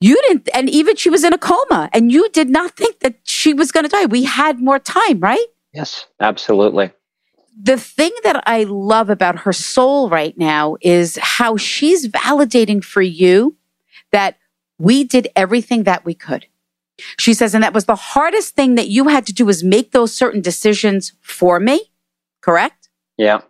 [0.00, 3.16] you didn't, and even she was in a coma and you did not think that
[3.24, 4.06] she was going to die.
[4.06, 5.46] We had more time, right?
[5.72, 6.92] Yes, absolutely.
[7.60, 13.02] the thing that I love about her soul right now is how she's validating for
[13.02, 13.56] you
[14.12, 14.38] that
[14.78, 16.46] we did everything that we could.
[17.18, 19.90] She says, and that was the hardest thing that you had to do was make
[19.92, 21.90] those certain decisions for me.
[22.40, 22.88] Correct?
[23.16, 23.40] Yeah.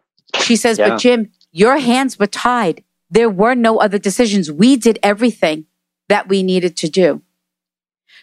[0.41, 0.89] She says, Yeah.
[0.91, 2.83] but Jim, your hands were tied.
[3.11, 4.51] There were no other decisions.
[4.51, 5.67] We did everything
[6.09, 7.23] that we needed to do.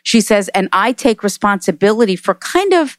[0.03, 2.97] She says, and I take responsibility for kind of,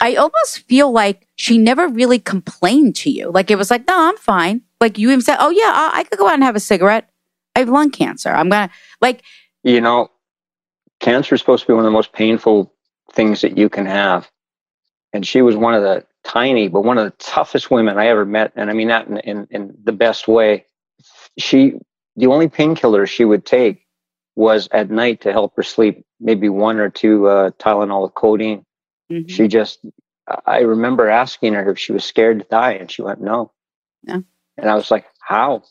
[0.00, 3.30] I almost feel like she never really complained to you.
[3.30, 4.62] Like it was like, no, I'm fine.
[4.80, 7.10] Like you even said, oh yeah, I, I could go out and have a cigarette.
[7.56, 8.30] I have lung cancer.
[8.30, 9.22] I'm gonna like,
[9.64, 10.10] You know,
[11.00, 12.72] cancer is supposed to be one of the most painful
[13.12, 14.30] things that you can have.
[15.12, 18.24] And she was one of the tiny, but one of the toughest women I ever
[18.24, 18.52] met.
[18.54, 20.66] And I mean that in, in, in the best way.
[21.36, 21.74] She,
[22.14, 23.87] the only painkiller she would take
[24.38, 28.64] was at night to help her sleep, maybe one or two uh, Tylenol with codeine.
[29.10, 29.28] mhm.
[29.28, 29.80] She just,
[30.46, 33.50] I remember asking her if she was scared to die, and she went, no.
[34.04, 34.22] No.
[34.56, 35.64] And I was like, how?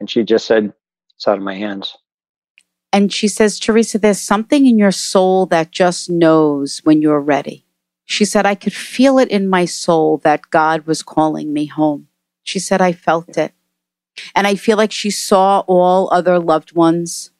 [0.00, 0.72] And she just said,
[1.14, 1.96] it's out of my hands.
[2.92, 7.64] and she says, Teresa, there's something in your soul that just knows when you're ready.
[8.04, 12.08] She said, I could feel it in my soul that God was calling me home.
[12.42, 13.52] She said, I felt it.
[14.34, 17.30] And I feel like she saw all other loved ones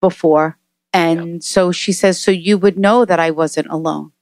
[0.00, 0.58] before.
[0.92, 4.12] And so she says, so you would know that I wasn't alone.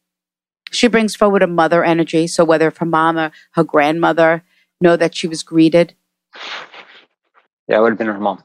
[0.72, 2.26] She brings forward a mother energy.
[2.26, 4.42] So whether her mom or her grandmother
[4.80, 5.94] know that she was greeted.
[7.68, 8.42] Yeah, it would have been her mom.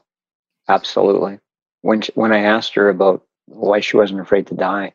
[0.68, 1.40] Absolutely.
[1.82, 4.92] When she, when I asked her about why she wasn't afraid to die.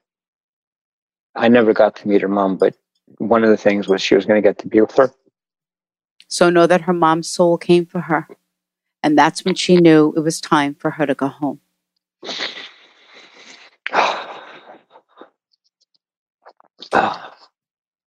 [1.36, 2.76] I never got to meet her mom, but
[3.18, 5.12] one of the things was she was going to get to be with her.
[6.28, 8.28] So know that her mom's soul came for her.
[9.04, 11.60] And that's when she knew it was time for her to go home.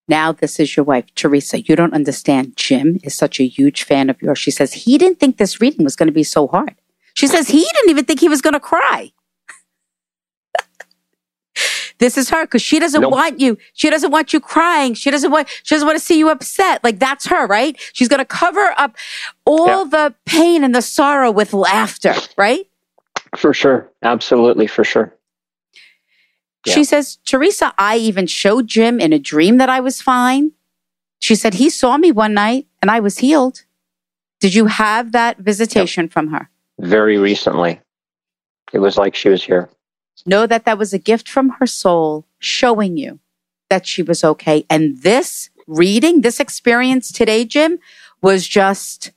[0.09, 1.61] Now, this is your wife, Teresa.
[1.61, 2.57] You don't understand.
[2.57, 4.39] Jim is such a huge fan of yours.
[4.39, 6.77] She says he didn't think this reading was going to be so hard.
[7.13, 9.13] She says he didn't even think he was going to cry.
[11.99, 13.13] this is her because she doesn't nope.
[13.13, 13.59] want you.
[13.75, 14.95] She doesn't want you crying.
[14.95, 15.49] She doesn't want.
[15.63, 16.83] She doesn't want to see you upset.
[16.83, 17.77] Like that's her, right?
[17.93, 18.97] She's going to cover up
[19.45, 19.91] all yeah.
[19.91, 22.67] the pain and the sorrow with laughter, right?
[23.37, 25.15] For sure, absolutely, for sure.
[26.67, 26.75] Yeah.
[26.75, 30.53] She says, Teresa, I even showed Jim in a dream that I was fine.
[31.21, 33.65] She said, he saw me one night and I was healed.
[34.41, 36.13] Did you have that visitation yep.
[36.13, 36.51] from her?
[36.79, 37.81] Very recently.
[38.73, 39.69] It was like she was here.
[40.27, 43.19] Know that that was a gift from her soul showing you
[43.71, 44.65] that she was okay.
[44.69, 47.79] And this reading, this experience today, Jim,
[48.23, 49.13] was just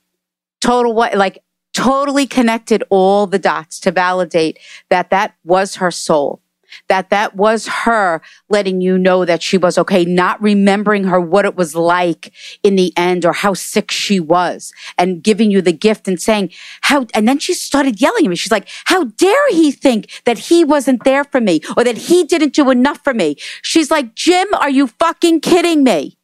[0.60, 4.58] total what, like totally connected all the dots to validate
[4.90, 6.42] that that was her soul
[6.88, 11.44] that that was her letting you know that she was okay, not remembering her what
[11.44, 12.32] it was like
[12.62, 16.50] in the end or how sick she was and giving you the gift and saying
[16.82, 18.36] how, and then she started yelling at me.
[18.36, 22.24] She's like, how dare he think that he wasn't there for me or that he
[22.24, 23.36] didn't do enough for me?
[23.62, 26.16] She's like, Jim, are you fucking kidding me?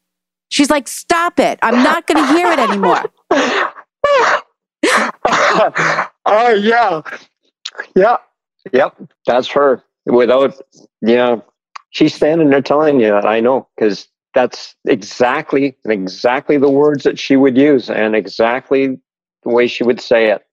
[0.49, 1.59] She's like, stop it.
[1.61, 3.03] I'm not going to hear it anymore.
[6.31, 7.01] Oh, yeah.
[7.95, 8.17] Yeah.
[8.71, 9.01] Yep.
[9.25, 10.59] That's her without,
[11.01, 11.37] yeah,
[11.89, 17.17] she's standing there telling you that I know because that's exactly exactly the words that
[17.17, 18.99] she would use and exactly
[19.43, 20.45] the way she would say it.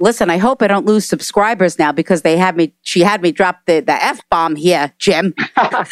[0.00, 2.72] Listen, I hope I don't lose subscribers now because they had me.
[2.80, 5.34] She had me drop the the f bomb here, Jim.
[5.56, 5.86] I,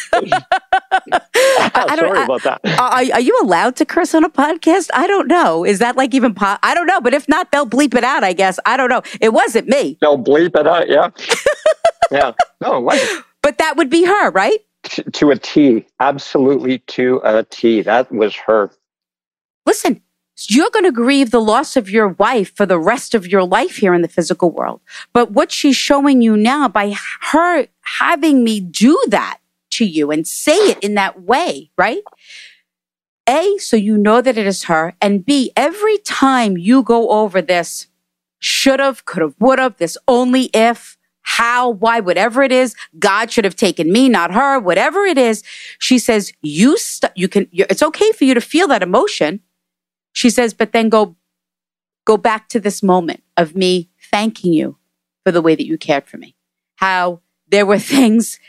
[1.75, 2.59] I Sorry I, about that.
[2.79, 4.89] Are, are, you allowed to curse on a podcast?
[4.95, 5.63] I don't know.
[5.63, 6.33] Is that like even?
[6.33, 6.99] Po- I don't know.
[6.99, 8.23] But if not, they'll bleep it out.
[8.23, 8.59] I guess.
[8.65, 9.03] I don't know.
[9.21, 9.97] It wasn't me.
[10.01, 10.89] They'll bleep it out.
[10.89, 11.09] Yeah.
[12.11, 12.31] yeah.
[12.61, 13.23] No, what?
[13.43, 14.59] But that would be her, right?
[15.13, 15.85] To a T.
[15.99, 17.83] Absolutely to a T.
[17.83, 18.71] That was her.
[19.67, 20.01] Listen,
[20.47, 23.77] you're going to grieve the loss of your wife for the rest of your life
[23.77, 24.81] here in the physical world.
[25.11, 26.93] But what she's showing you now by
[27.31, 29.39] her having me do that
[29.71, 32.03] to you and say it in that way, right?
[33.27, 34.95] A, so you know that it is her.
[35.01, 37.87] And B, every time you go over this
[38.39, 43.31] should have, could have, would have, this only if, how, why, whatever it is, God
[43.31, 45.43] should have taken me, not her, whatever it is.
[45.77, 49.41] She says, you, st- you can, it's okay for you to feel that emotion.
[50.13, 51.15] She says, but then go,
[52.05, 54.77] go back to this moment of me thanking you
[55.23, 56.35] for the way that you cared for me.
[56.75, 58.39] How there were things,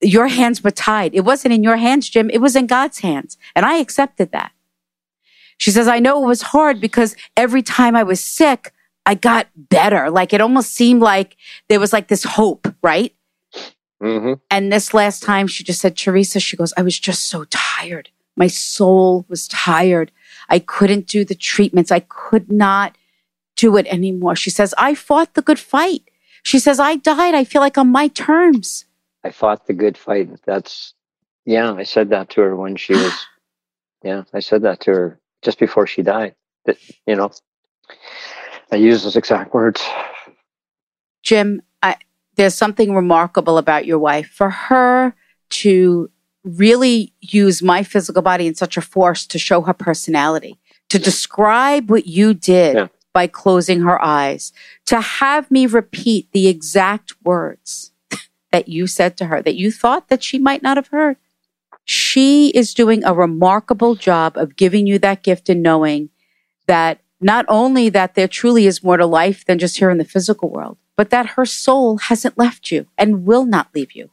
[0.00, 1.14] your hands were tied.
[1.14, 2.30] It wasn't in your hands, Jim.
[2.30, 3.36] It was in God's hands.
[3.54, 4.52] And I accepted that.
[5.58, 8.72] She says, I know it was hard because every time I was sick,
[9.04, 10.10] I got better.
[10.10, 11.36] Like it almost seemed like
[11.68, 13.14] there was like this hope, right?
[14.02, 14.34] Mm-hmm.
[14.50, 18.10] And this last time she just said, Teresa, she goes, I was just so tired.
[18.36, 20.12] My soul was tired.
[20.48, 21.92] I couldn't do the treatments.
[21.92, 22.96] I could not
[23.56, 24.36] do it anymore.
[24.36, 26.02] She says, I fought the good fight.
[26.42, 27.34] She says, I died.
[27.34, 28.84] I feel like on my terms.
[29.24, 30.30] I fought the good fight.
[30.46, 30.94] That's,
[31.44, 33.12] yeah, I said that to her when she was,
[34.02, 36.34] yeah, I said that to her just before she died.
[36.64, 37.30] That, you know,
[38.70, 39.84] I use those exact words.
[41.22, 41.96] Jim, I,
[42.36, 44.28] there's something remarkable about your wife.
[44.28, 45.14] For her
[45.50, 46.10] to
[46.56, 50.58] really use my physical body in such a force to show her personality,
[50.88, 52.88] to describe what you did yeah.
[53.12, 54.52] by closing her eyes,
[54.86, 57.92] to have me repeat the exact words
[58.52, 61.16] that you said to her that you thought that she might not have heard.
[61.84, 66.10] She is doing a remarkable job of giving you that gift and knowing
[66.66, 70.04] that not only that there truly is more to life than just here in the
[70.04, 74.10] physical world, but that her soul hasn't left you and will not leave you.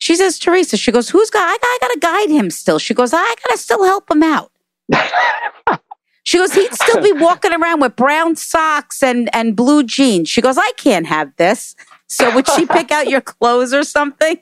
[0.00, 2.78] She says, Teresa, she goes, who's got, I, I got to guide him still.
[2.78, 4.50] She goes, I got to still help him out.
[6.24, 10.30] she goes, he'd still be walking around with brown socks and, and blue jeans.
[10.30, 11.76] She goes, I can't have this.
[12.06, 14.40] So would she pick out your clothes or something?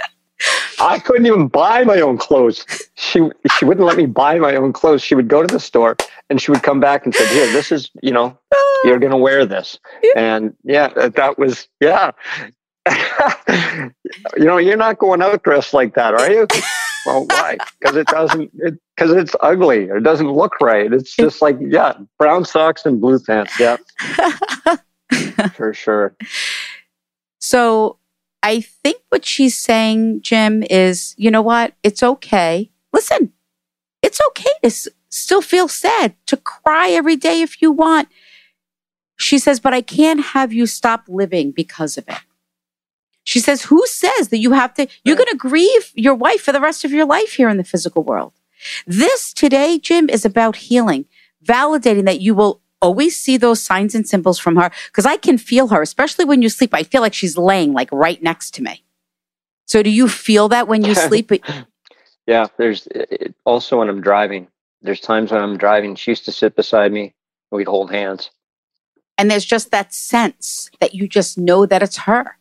[0.82, 2.66] I couldn't even buy my own clothes.
[2.94, 3.20] She
[3.56, 5.02] she wouldn't let me buy my own clothes.
[5.02, 5.96] She would go to the store
[6.28, 8.80] and she would come back and say, "Here, this is you know, ah.
[8.84, 9.78] you're gonna wear this."
[10.16, 12.10] And yeah, that was yeah.
[14.36, 16.46] you know, you're not going out dressed like that, are you?
[17.06, 17.56] well, why?
[17.78, 18.52] Because it doesn't.
[18.96, 19.84] Because it, it's ugly.
[19.84, 20.92] It doesn't look right.
[20.92, 23.58] It's just like yeah, brown socks and blue pants.
[23.58, 23.76] Yeah.
[25.54, 26.16] For sure.
[27.40, 27.98] So
[28.42, 31.74] I think what she's saying, Jim, is you know what?
[31.83, 32.70] It's okay.
[32.92, 33.33] Listen,
[34.02, 38.09] it's okay to s- still feel sad, to cry every day if you want.
[39.16, 42.18] She says, but I can't have you stop living because of it.
[43.24, 46.50] She says, who says that you have to, you're going to grieve your wife for
[46.50, 48.33] the rest of your life here in the physical world.
[48.87, 51.05] This today, Jim, is about healing,
[51.44, 55.38] validating that you will always see those signs and symbols from her because I can
[55.38, 56.74] feel her, especially when you sleep.
[56.74, 58.84] I feel like she's laying like right next to me.
[59.66, 61.32] So do you feel that when you sleep?
[62.26, 64.48] yeah, there's it, also when I'm driving.
[64.82, 65.94] There's times when I'm driving.
[65.94, 67.14] She used to sit beside me.
[67.50, 68.30] We'd hold hands.
[69.16, 72.36] And there's just that sense that you just know that it's her.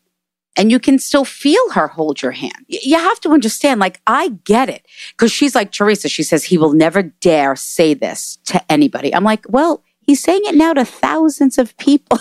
[0.57, 2.65] And you can still feel her hold your hand.
[2.67, 4.85] You have to understand, like, I get it.
[5.15, 6.09] Cause she's like Teresa.
[6.09, 9.15] She says, he will never dare say this to anybody.
[9.15, 12.19] I'm like, well, he's saying it now to thousands of people.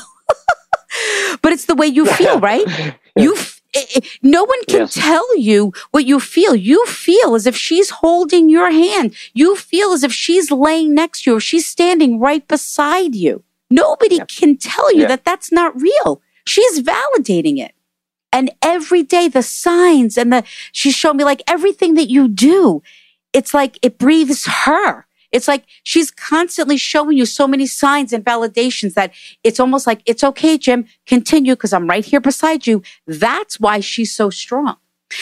[1.43, 2.67] but it's the way you feel, right?
[3.17, 4.95] You, f- i- i- no one can Yes.
[4.95, 6.55] tell you what you feel.
[6.55, 9.15] You feel as if she's holding your hand.
[9.35, 13.43] You feel as if she's laying next to you or she's standing right beside you.
[13.69, 14.29] Nobody Yep.
[14.29, 15.09] can tell you Yeah.
[15.09, 16.23] that that's not real.
[16.47, 17.73] She's validating it.
[18.33, 22.83] And every day, the signs and the, she's showing me like everything that you do,
[23.33, 25.05] it's like it breathes her.
[25.33, 29.13] It's like she's constantly showing you so many signs and validations that
[29.45, 32.83] it's almost like, it's okay, Jim, continue because I'm right here beside you.
[33.07, 34.77] That's why she's so strong.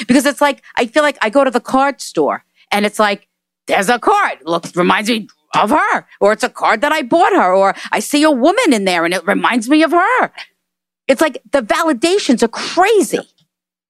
[0.07, 3.29] Because it's like, I feel like I go to the card store and it's like,
[3.67, 4.39] there's a card.
[4.45, 6.07] Looks, reminds me of her.
[6.21, 7.55] Or it's a card that I bought her.
[7.55, 10.33] Or I see a woman in there and it reminds me of her.
[11.07, 13.21] It's like the validations are crazy.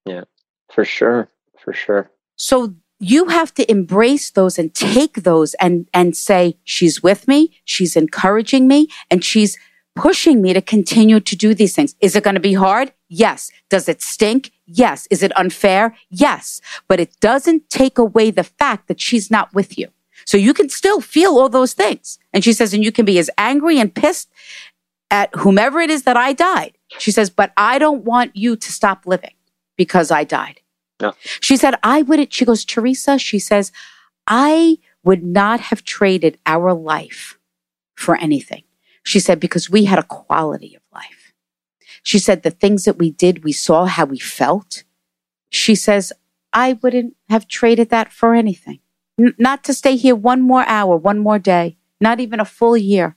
[0.04, 0.24] Yeah.
[0.72, 1.30] For sure.
[1.58, 2.10] For sure.
[2.36, 7.58] So you have to embrace those and take those and, and say, she's with me.
[7.64, 9.56] She's encouraging me and she's
[9.94, 11.94] pushing me to continue to do these things.
[12.00, 12.92] Is it going to be hard?
[13.08, 13.50] Yes.
[13.68, 14.52] Does it stink?
[14.66, 15.06] Yes.
[15.10, 15.96] Is it unfair?
[16.10, 16.60] Yes.
[16.88, 19.88] But it doesn't take away the fact that she's not with you.
[20.24, 22.18] So you can still feel all those things.
[22.32, 24.28] And she says, and you can be as angry and pissed
[25.10, 26.76] at whomever it is that I died.
[26.98, 29.34] She says, but I don't want you to stop living
[29.76, 30.60] because I died.
[31.00, 31.12] No.
[31.40, 32.32] She said, I wouldn't.
[32.32, 33.72] She goes, Teresa, she says,
[34.26, 37.38] I would not have traded our life
[37.94, 38.64] for anything.
[39.04, 41.32] She said, because we had a quality of life.
[42.02, 44.84] She said, the things that we did, we saw how we felt.
[45.50, 46.12] She says,
[46.52, 48.80] I wouldn't have traded that for anything.
[49.20, 52.76] N- not to stay here one more hour, one more day, not even a full
[52.76, 53.16] year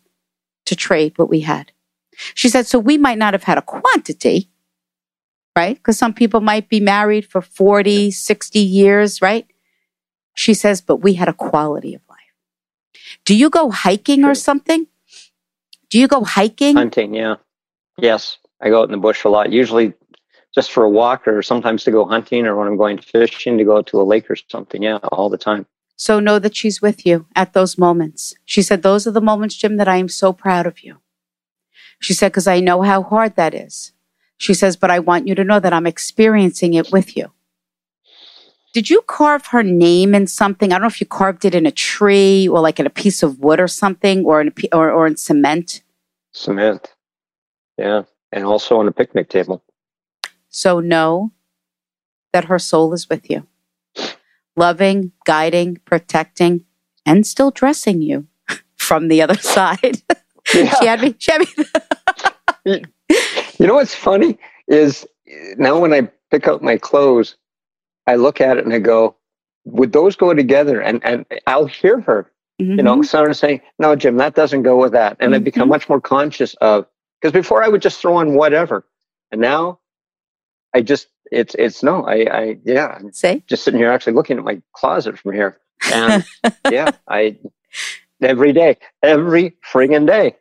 [0.65, 1.71] to trade what we had.
[2.35, 4.50] She said, so we might not have had a quantity,
[5.55, 5.75] right?
[5.75, 9.45] Because some people might be married for 40, 60 years, right?
[10.33, 12.17] She says, but we had a quality of life.
[13.25, 14.87] Do you go hiking or something?
[15.89, 16.75] Do you go hiking?
[16.75, 17.35] Hunting, yeah.
[17.97, 18.37] Yes.
[18.61, 19.51] I go out in the bush a lot.
[19.51, 19.93] Usually
[20.53, 23.63] just for a walk or sometimes to go hunting or when I'm going fishing to
[23.63, 24.83] go to a lake or something.
[24.83, 25.65] Yeah, all the time.
[25.95, 28.33] So know that she's with you at those moments.
[28.45, 30.97] She said, Those are the moments, Jim, that I am so proud of you.
[31.99, 33.93] She said, Because I know how hard that is.
[34.41, 37.31] She says, But I want you to know that I'm experiencing it with you.
[38.73, 40.71] Did you carve her name in something?
[40.71, 43.21] I don't know if you carved it in a tree or like in a piece
[43.21, 45.83] of wood or something or in a, or, or in cement.
[46.31, 46.95] Cement.
[47.77, 48.03] Yeah.
[48.31, 49.61] And also on a picnic table.
[50.49, 51.33] So know
[52.33, 53.45] that her soul is with you,
[54.55, 56.65] loving, guiding, protecting,
[57.05, 58.25] and still dressing you
[58.75, 60.01] from the other side.
[60.45, 61.41] she had me, she had
[62.65, 62.83] me.
[63.61, 65.07] You know what's funny is
[65.57, 67.35] now when I pick out my clothes,
[68.07, 69.15] I look at it and I go,
[69.65, 70.81] would those go together?
[70.81, 73.05] And and I'll hear her, you know, Mhm.
[73.05, 75.15] sort of saying, no, Jim, that doesn't go with that.
[75.19, 75.73] And I become Mhm.
[75.73, 76.87] much more conscious of
[77.21, 78.83] because before I would just throw on whatever,
[79.31, 79.79] and now
[80.73, 83.11] I just it's it's no, I I yeah, I'm
[83.45, 85.59] just sitting here actually looking at my closet from here,
[85.93, 86.25] and
[86.67, 87.37] yeah, I
[88.23, 90.35] every day, every friggin' day.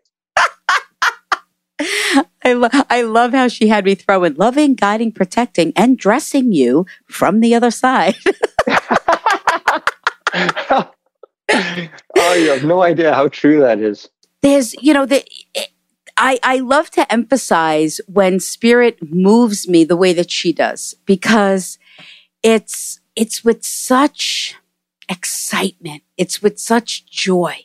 [2.45, 6.53] I, lo- I love how she had me throw in loving, guiding, protecting, and dressing
[6.53, 8.15] you from the other side.
[11.53, 14.09] oh, you have no idea how true that is.
[14.43, 15.25] There's, you know, the,
[16.17, 21.79] I, I love to emphasize when spirit moves me the way that she does because
[22.43, 24.57] it's, it's with such
[25.09, 26.03] excitement.
[26.17, 27.57] It's with such joy.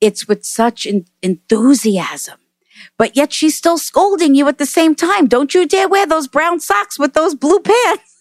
[0.00, 2.38] It's with such en- enthusiasm.
[2.98, 5.26] But yet she's still scolding you at the same time.
[5.26, 8.12] Don't you dare wear those brown socks with those blue pants.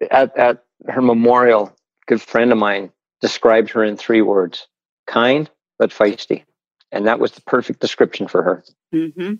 [0.11, 1.73] at, at her memorial, a
[2.07, 4.67] good friend of mine described her in three words
[5.07, 6.45] kind but feisty.
[6.93, 8.65] and that was the perfect description for her.
[8.93, 9.35] hmm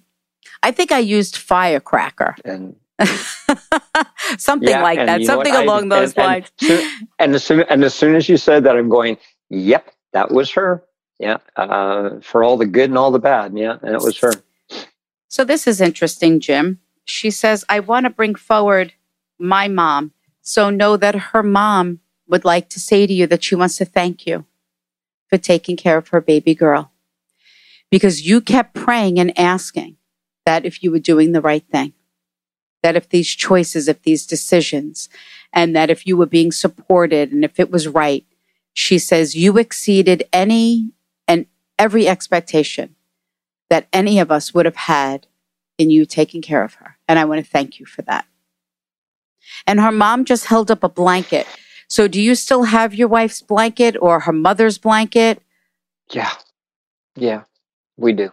[0.63, 2.35] I think I used firecracker.
[2.47, 2.77] And
[4.39, 5.23] something Yeah, like that.
[5.25, 5.61] Something what?
[5.61, 6.51] I- along those and- lines.
[6.61, 6.89] and soon-
[7.19, 9.19] and as soon and as soon as you said that, I'm going,
[9.51, 10.83] "Yep, that was her."
[11.21, 13.53] Yeah, uh, for all the good and all the bad.
[13.55, 14.33] Yeah, and it was her.
[15.29, 16.81] So this is interesting, Jim.
[17.05, 18.95] She says, I want to bring forward
[19.39, 20.13] my mom.
[20.41, 23.85] So know that her mom would like to say to you that she wants to
[23.85, 24.47] thank you
[25.29, 26.91] for taking care of her baby girl.
[27.91, 29.97] Because you kept praying and asking
[30.47, 31.93] that if you were doing the right thing,
[32.83, 35.11] that if these choices, if these decisions,
[35.53, 38.25] and that if you were being supported and if it was right,
[38.73, 40.93] she says you exceeded any
[41.81, 42.95] every expectation
[43.71, 45.27] that any of us would have had
[45.79, 46.99] in you taking care of her.
[47.09, 48.27] And I want to thank you for that.
[49.67, 51.47] And her mom just held up a blanket.
[51.89, 55.43] So do you still have your wife's blanket or her mother's blanket
[56.13, 56.31] Yeah,
[57.17, 57.45] yeah,
[57.97, 58.31] we do.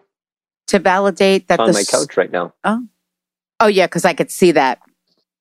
[0.68, 2.54] to validate that It's on the my couch right now.
[2.66, 2.86] Oh.
[3.60, 4.80] Oh yeah, because I could see that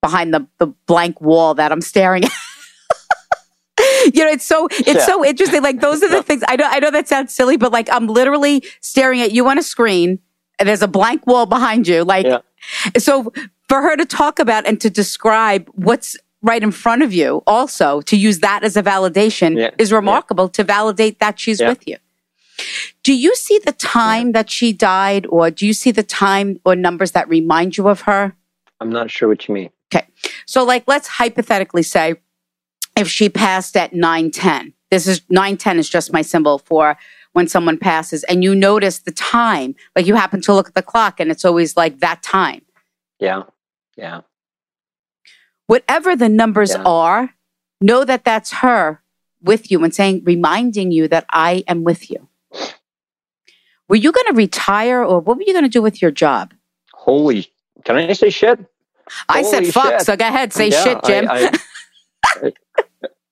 [0.01, 2.31] behind the, the blank wall that I'm staring at.
[4.17, 5.07] You know, it's so it's Yeah.
[5.07, 5.63] so interesting.
[5.63, 8.07] Like those are the things I know I know that sounds silly, but like I'm
[8.07, 10.19] literally staring at you on a screen
[10.59, 12.03] and there's a blank wall behind you.
[12.05, 12.39] Like Yeah.
[12.99, 13.33] so
[13.69, 18.01] for her to talk about and to describe what's right in front of you also
[18.03, 19.71] to use that as a validation Yeah.
[19.79, 21.97] is remarkable to validate that she's with you.
[23.03, 26.75] Do you see the time that she died or do you see the time or
[26.75, 28.35] numbers that remind you of her?
[28.81, 29.71] I'm not sure what you mean.
[29.93, 30.07] Okay.
[30.47, 32.15] So, like, let's hypothetically say
[32.97, 36.97] if she passed at 910, this is 910 is just my symbol for
[37.33, 40.83] when someone passes, and you notice the time, like you happen to look at the
[40.83, 42.63] clock and it's always like that time.
[43.21, 43.43] Yeah,
[43.97, 44.23] yeah,
[45.67, 46.83] Whatever the numbers Yeah.
[46.85, 47.35] are,
[47.81, 49.03] know that that's her
[49.43, 52.29] with you and saying, reminding you that I am with you.
[53.89, 56.55] Were you going to retire or what were you going to do with your job?
[56.95, 57.53] holy!
[57.85, 58.59] Can I say shit?
[59.29, 60.03] I said fuck, shit.
[60.03, 61.27] so go ahead, say Yeah, shit, Jim.
[61.31, 61.53] I,
[62.25, 62.53] I,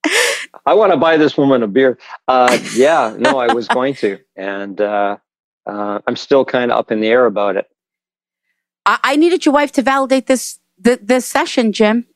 [0.67, 1.99] I want to buy this woman a beer.
[2.29, 5.17] Uh, yeah, no, I was going to, and uh,
[5.67, 7.67] uh, I'm still kind of up in the air about it.
[8.87, 12.07] I, I needed your wife to validate this th- this session, Jim.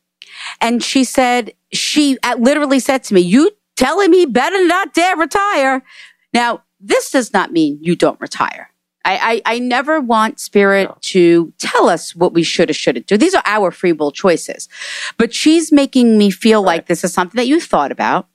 [0.61, 5.17] And she said she uh, literally said to me, "You telling me better not dare
[5.17, 5.83] retire."
[6.33, 8.71] Now, this does not mean you don't retire.
[9.09, 10.97] I, I, I never want spirit No.
[11.01, 13.17] to tell us what we should or shouldn't do.
[13.17, 14.69] These are our free will choices.
[15.17, 18.29] But she's making me feel like this is something that you thought about.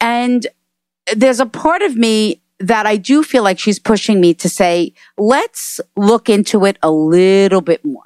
[0.00, 0.46] And
[1.14, 4.94] there's a part of me that I do feel like she's pushing me to say,
[5.18, 8.02] let's look into it a little bit more.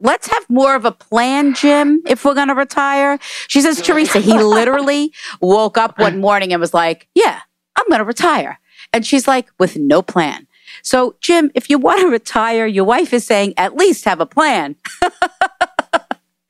[0.00, 3.18] Let's have more of a plan, Jim, if we're going to retire.
[3.48, 7.40] She says, Teresa, he literally woke up one morning and was like, yeah,
[7.76, 8.58] I'm going to retire.
[8.92, 10.46] And she's like, with no plan.
[10.88, 14.26] So, Jim, if you want to retire, your wife is saying, at least have a
[14.26, 14.76] plan.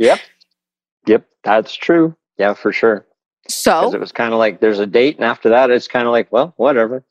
[0.01, 0.21] Yep,
[1.09, 2.15] yep, that's true.
[2.39, 3.05] Yeah, for sure.
[3.49, 6.13] So, it was kind of like there's a date, and after that, it's kind of
[6.13, 7.03] like, well, whatever.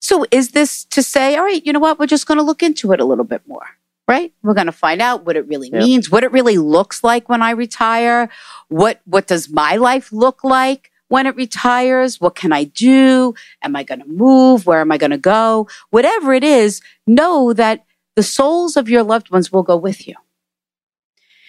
[0.00, 1.98] So is this to say, all right, you know what?
[1.98, 3.64] We're just going to look into it a little bit more,
[4.06, 4.34] right?
[4.42, 5.78] We're going to find out what it really Yeah.
[5.78, 8.28] means, what it really looks like when I retire.
[8.68, 12.20] What, what does my life look like when it retires?
[12.20, 13.34] What can I do?
[13.62, 14.66] Am I going to move?
[14.66, 15.68] Where am I going to go?
[15.90, 17.84] Whatever it is, know that
[18.16, 20.14] the souls of your loved ones will go with you.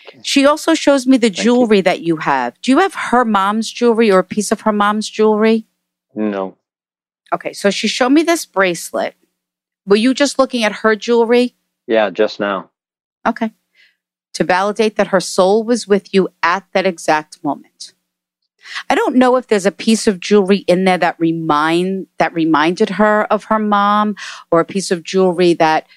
[0.08, 0.20] Okay.
[0.24, 1.34] She also shows me the you.
[1.34, 2.60] jewelry that you have.
[2.62, 5.66] Do you have her mom's jewelry or a piece of her mom's jewelry?
[6.16, 6.58] No,
[7.34, 9.14] Okay, so she showed me this bracelet.
[9.86, 11.56] Were you just looking at her jewelry?
[11.86, 12.70] yeah, just now.
[13.26, 13.52] Okay.
[14.36, 17.94] To validate that her soul was with you at that exact moment.
[18.90, 22.92] I don't know if there's a piece of jewelry in there that remind that reminded
[22.92, 24.16] her of her mom
[24.52, 25.88] or a piece of jewelry that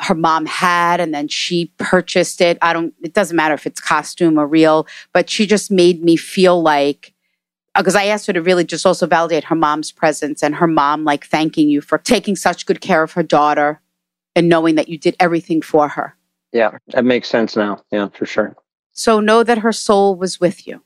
[0.00, 2.58] her mom had and then she purchased it.
[2.60, 6.16] I don't it doesn't matter if it's costume or real, but she just made me
[6.16, 7.12] feel like
[7.74, 10.66] uh, because I asked her to really just also validate her mom's presence and her
[10.66, 13.80] mom like thanking you for taking such good care of her daughter
[14.34, 16.16] and knowing that you did everything for her.
[16.52, 17.82] Yeah, that makes sense now.
[17.90, 18.54] Yeah, for sure.
[18.92, 20.82] So know that her soul was with you.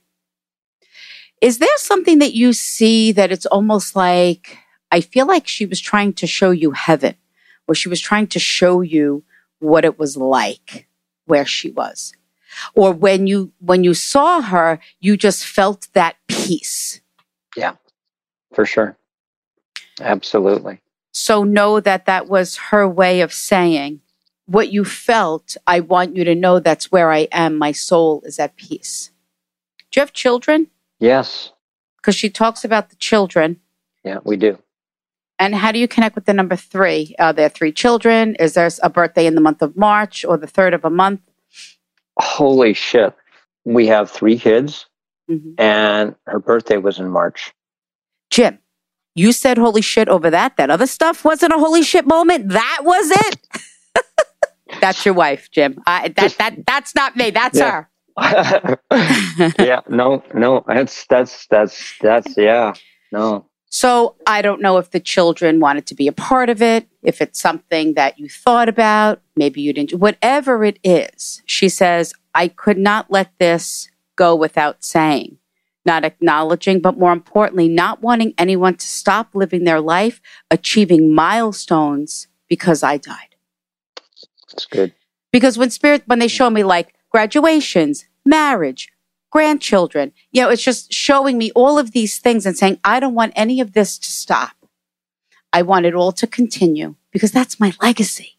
[1.41, 4.59] Is there something that you see that it's almost like,
[4.91, 7.15] I feel like she was trying to show you heaven,
[7.67, 9.23] or she was trying to show you
[9.59, 10.87] what it was like
[11.25, 12.13] where she was?
[12.75, 17.01] Or when you, when you saw her, you just felt that peace.
[17.55, 17.75] Yeah.
[18.53, 18.97] For sure.
[19.99, 20.81] Absolutely.
[21.11, 24.01] So know that that was her way of saying,
[24.45, 27.57] what you felt, I want you to know that's where I am.
[27.57, 29.11] My soul is at peace.
[29.89, 30.67] Do you have children?
[31.01, 31.51] Yes.
[31.97, 33.59] because she talks about the children.
[34.05, 34.57] Yeah, we do.
[35.39, 37.15] And how do you connect with the number three?
[37.17, 38.35] Are there three children?
[38.35, 41.21] Is there a birthday in the month of March or the third of a month?
[42.19, 43.15] Holy shit.
[43.65, 44.85] We have three kids,
[45.29, 45.53] mm-hmm.
[45.57, 47.53] and her birthday was in March.
[48.29, 48.59] Jim,
[49.15, 50.57] you said holy shit over that.
[50.57, 52.49] That other stuff wasn't a holy shit moment.
[52.49, 54.05] That was it.
[54.81, 55.81] that's your wife, Jim.
[55.85, 57.31] I, that that that's not me.
[57.31, 57.71] That's yeah.
[57.71, 57.90] her.
[59.59, 62.73] yeah, no, no, that's that's that's that's yeah,
[63.11, 63.45] no.
[63.73, 67.21] So I don't know if the children wanted to be a part of it, if
[67.21, 71.41] it's something that you thought about, maybe you didn't, whatever it is.
[71.45, 75.37] She says, I could not let this go without saying,
[75.85, 80.19] not acknowledging, but more importantly, not wanting anyone to stop living their life,
[80.51, 83.35] achieving milestones because I died.
[84.51, 84.93] That's good.
[85.31, 88.89] Because when spirit, when they show me like graduations, marriage,
[89.29, 90.11] grandchildren.
[90.31, 93.33] You know, it's just showing me all of these things and saying, I don't want
[93.35, 94.55] any of this to stop.
[95.53, 98.37] I want it all to continue because that's my legacy.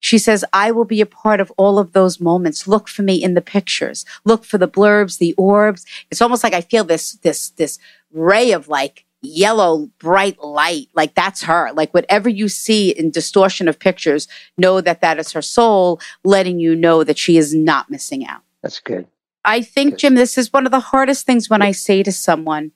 [0.00, 2.68] She says, I will be a part of all of those moments.
[2.68, 4.04] Look for me in the pictures.
[4.24, 5.86] Look for the blurbs, the orbs.
[6.10, 7.78] It's almost like I feel this, this, this
[8.12, 10.88] ray of like yellow, bright light.
[10.94, 11.72] Like that's her.
[11.72, 16.58] Like whatever you see in distortion of pictures, know that that is her soul letting
[16.58, 18.42] you know that she is not missing out.
[18.62, 19.06] That's good.
[19.44, 22.72] I think, Jim, this is one of the hardest things when I say to someone,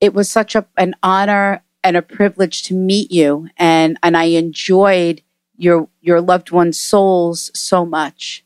[0.00, 3.48] it was such a, an honor and a privilege to meet you.
[3.56, 5.22] And, and I enjoyed
[5.56, 8.44] your, your loved one's souls so much.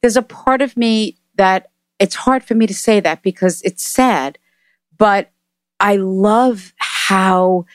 [0.00, 3.82] There's a part of me that it's hard for me to say that because it's
[3.82, 4.38] sad,
[4.98, 5.30] but
[5.82, 7.66] I love how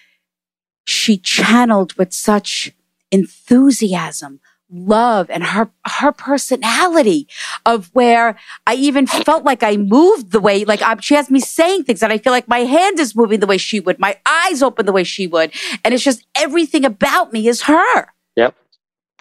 [0.86, 2.74] she channeled with such
[3.12, 4.39] enthusiasm
[4.70, 7.28] love and her her personality
[7.66, 11.39] of where I even felt like I moved the way like I, she has me
[11.39, 14.18] saying things and I feel like my hand is moving the way she would, my
[14.26, 15.53] eyes open the way she would,
[15.84, 18.08] and it's just everything about me is her.
[18.36, 18.55] Yep,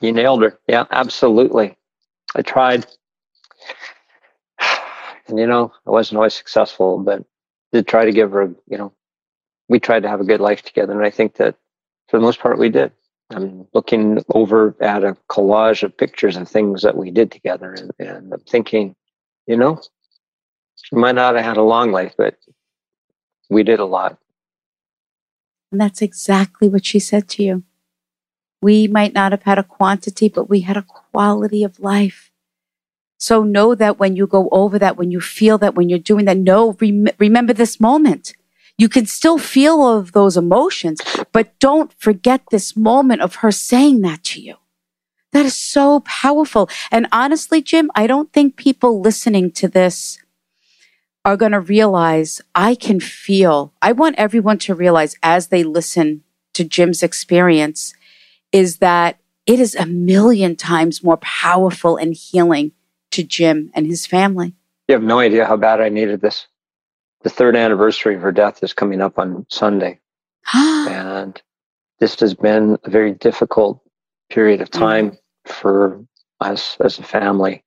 [0.00, 0.58] you nailed her.
[0.68, 1.76] Yeah, absolutely.
[2.34, 2.86] I tried,
[5.28, 7.24] and you know I wasn't always successful, but
[7.72, 8.54] did try to give her.
[8.68, 8.92] You know,
[9.68, 11.56] we tried to have a good life together, and I think that
[12.08, 12.92] for the most part we did.
[13.30, 17.90] I'm looking over at a collage of pictures of things that we did together, and,
[17.98, 18.94] and I'm thinking,
[19.48, 19.80] you know,
[20.76, 22.36] she might not have had a long life, but
[23.50, 24.18] we did a lot.
[25.72, 27.64] And that's exactly what she said to you.
[28.62, 32.30] We might not have had a quantity, but we had a quality of life.
[33.18, 36.26] So know that when you go over that, when you feel that, when you're doing
[36.26, 38.34] that, know, rem- remember this moment.
[38.78, 41.00] You can still feel all of those emotions,
[41.32, 44.56] but don't forget this moment of her saying that to you.
[45.32, 46.68] That is so powerful.
[46.90, 50.18] And honestly, Jim, I don't think people listening to this
[51.24, 53.72] are going to realize I can feel.
[53.82, 56.22] I want everyone to realize as they listen
[56.54, 57.94] to Jim's experience
[58.52, 62.72] is that it is a million times more powerful and healing
[63.16, 64.54] to Jim and his family.
[64.88, 66.46] You have no idea how bad I needed this
[67.26, 69.98] the third anniversary of her death is coming up on Sunday.
[70.54, 71.42] and
[71.98, 73.80] this has been a very difficult
[74.30, 75.52] period of time mm-hmm.
[75.52, 76.04] for
[76.40, 77.64] us as a family,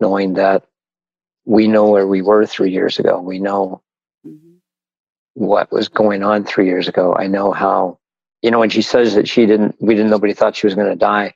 [0.00, 0.66] knowing that
[1.44, 3.20] we know where we were three years ago.
[3.20, 3.82] We know
[4.26, 4.56] mm-hmm.
[5.34, 7.14] what was going on three years ago.
[7.14, 8.00] I know how,
[8.42, 10.90] you know, when she says that she didn't, we didn't, nobody thought she was going
[10.90, 11.34] to die.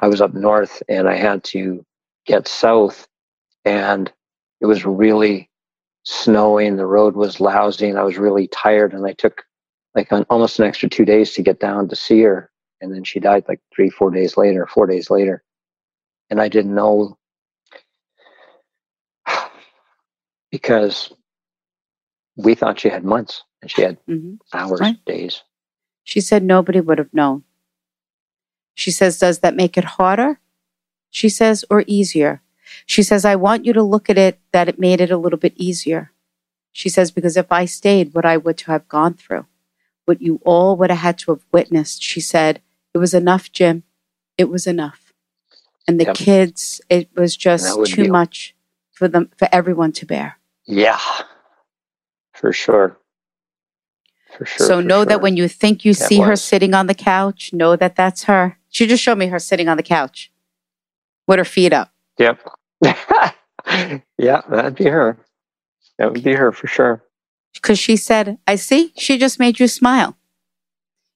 [0.00, 1.86] I was up north and I had to
[2.26, 3.06] get south
[3.64, 4.12] and
[4.60, 5.50] it was really
[6.04, 6.76] snowing.
[6.76, 8.94] The road was lousy, and I was really tired.
[8.94, 9.44] And I took
[9.94, 12.50] like an, almost an extra two days to get down to see her.
[12.80, 15.42] And then she died like three, four days later, four days later.
[16.30, 17.18] And I didn't know
[20.50, 21.12] because
[22.36, 24.34] we thought she had months and she had mm-hmm.
[24.52, 25.02] hours, right.
[25.06, 25.42] days.
[26.04, 27.44] She said nobody would have known.
[28.74, 30.38] She says, Does that make it harder?
[31.10, 32.42] She says, or easier?
[32.84, 35.38] She says, I want you to look at it that it made it a little
[35.38, 36.12] bit easier.
[36.72, 39.46] She says, because if I stayed, what I would to have gone through,
[40.04, 42.60] what you all would have had to have witnessed, she said,
[42.92, 43.84] it was enough, Jim.
[44.36, 45.12] It was enough.
[45.88, 46.16] And the yep.
[46.16, 48.10] kids, it was just too be...
[48.10, 48.54] much
[48.92, 50.38] for them, for everyone to bear.
[50.66, 51.00] Yeah,
[52.32, 52.98] for sure.
[54.36, 54.66] For sure.
[54.66, 55.06] So for know sure.
[55.06, 56.28] that when you think you that see was.
[56.28, 58.58] her sitting on the couch, know that that's her.
[58.68, 60.30] She just showed me her sitting on the couch
[61.26, 61.92] with her feet up.
[62.18, 62.40] Yep.
[64.18, 65.18] yeah, that'd be her.
[65.98, 67.02] That would be her for sure.
[67.54, 70.16] Because she said, I see, she just made you smile.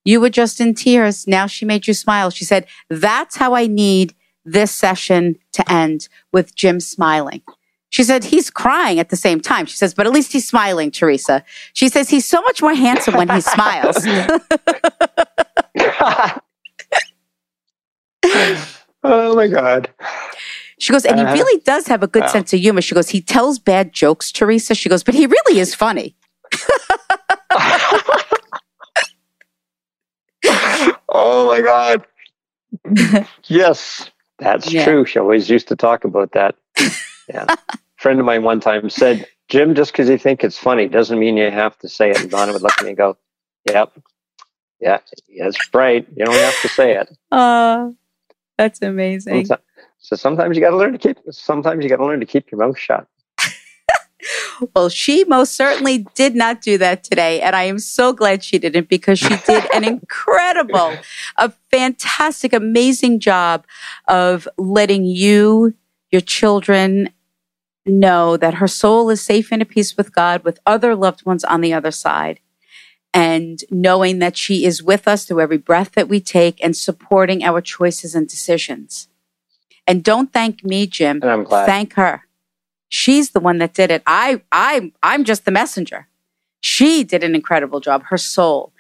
[0.05, 1.27] You were just in tears.
[1.27, 2.31] Now she made you smile.
[2.31, 7.43] She said, That's how I need this session to end with Jim smiling.
[7.91, 9.67] She said, he's crying at the same time.
[9.67, 11.45] She says, but at least he's smiling, Teresa.
[11.73, 14.07] She says, he's so much more handsome when he smiles.
[19.03, 19.91] oh my God.
[20.79, 21.35] She goes, and he uh-huh.
[21.35, 22.81] really does have a good sense of humor.
[22.81, 24.75] She goes, he tells bad jokes, Teresa.
[24.75, 26.17] She goes, but he really is funny.
[31.09, 32.07] oh my God.
[33.47, 34.85] yes, that's yeah.
[34.85, 35.05] true.
[35.05, 36.55] She always used to talk about that.
[37.29, 37.45] Yeah.
[37.49, 37.59] a
[37.99, 41.37] friend of mine one time said, Jim, just because you think it's funny doesn't mean
[41.37, 42.23] you have to say it.
[42.23, 43.19] And Donna would look at me and go,
[43.69, 43.99] Yep.
[44.81, 44.99] Yeah,
[45.39, 46.07] that's right.
[46.17, 47.15] You don't have to say it.
[47.31, 47.95] Oh,
[48.61, 49.49] that's amazing.
[50.01, 51.17] So sometimes you got to learn to keep.
[51.31, 53.07] Sometimes you got to learn to keep your mouth shut.
[54.75, 58.59] well, she most certainly did not do that today, and I am so glad she
[58.59, 60.95] didn't because she did an incredible,
[61.39, 63.65] a fantastic, amazing job
[64.09, 65.73] of letting you,
[66.11, 67.09] your children,
[67.87, 71.45] know that her soul is safe and at peace with God, with other loved ones
[71.45, 72.41] on the other side.
[73.13, 77.43] And knowing that she is with us through every breath that we take and supporting
[77.43, 79.09] our choices and decisions.
[79.87, 81.21] And don't thank me, Jim.
[81.23, 81.67] And I'm glad.
[81.67, 82.23] Thank her.
[82.89, 84.03] She's the one that did it.
[84.07, 86.09] I, I, I'm just the messenger.
[86.61, 88.73] She did an incredible job, her soul.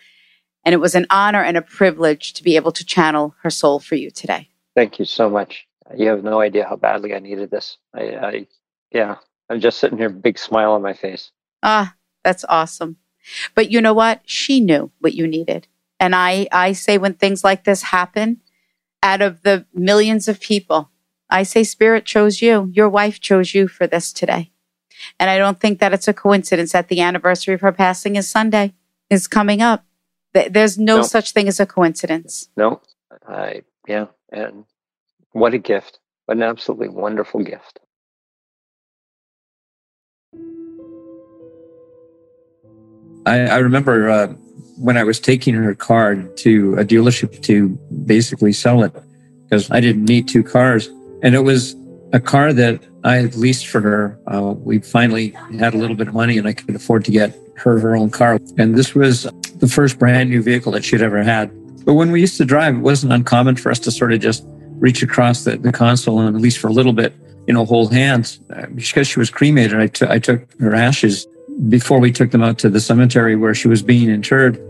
[0.64, 3.80] And it was an honor and a privilege to be able to channel her soul
[3.80, 4.48] for you today.
[4.76, 5.66] Thank you so much.
[5.96, 7.78] You have no idea how badly I needed this.
[7.94, 8.46] I, I
[8.92, 9.16] yeah,
[9.48, 11.32] I'm just sitting here, big smile on my face.
[11.62, 12.96] Ah, that's awesome.
[13.54, 14.22] But you know what?
[14.24, 15.66] She knew what you needed.
[15.98, 18.40] And I, I say when things like this happen,
[19.02, 20.90] out of the millions of people,
[21.28, 22.70] I say Spirit chose you.
[22.72, 24.50] Your wife chose you for this today.
[25.18, 28.28] And I don't think that it's a coincidence that the anniversary of her passing is
[28.28, 28.74] Sunday,
[29.08, 29.84] is coming up.
[30.32, 31.06] There's no nope.
[31.06, 32.48] such thing as a coincidence.
[32.56, 32.80] No,
[33.26, 34.06] I, yeah.
[34.30, 34.64] And
[35.32, 35.98] what a gift.
[36.28, 37.80] An absolutely wonderful gift.
[43.26, 44.28] I, I remember uh,
[44.76, 47.68] when I was taking her car to a dealership to
[48.06, 48.94] basically sell it
[49.44, 50.88] because I didn't need two cars.
[51.22, 51.76] And it was
[52.12, 54.18] a car that I had leased for her.
[54.26, 57.36] Uh, we finally had a little bit of money and I could afford to get
[57.56, 58.38] her her own car.
[58.58, 59.24] And this was
[59.56, 61.50] the first brand new vehicle that she'd ever had.
[61.84, 64.44] But when we used to drive, it wasn't uncommon for us to sort of just
[64.78, 67.14] reach across the, the console and at least for a little bit,
[67.46, 68.40] you know, hold hands.
[68.54, 71.26] Uh, because she was cremated, I, t- I took her ashes
[71.68, 74.61] before we took them out to the cemetery where she was being interred.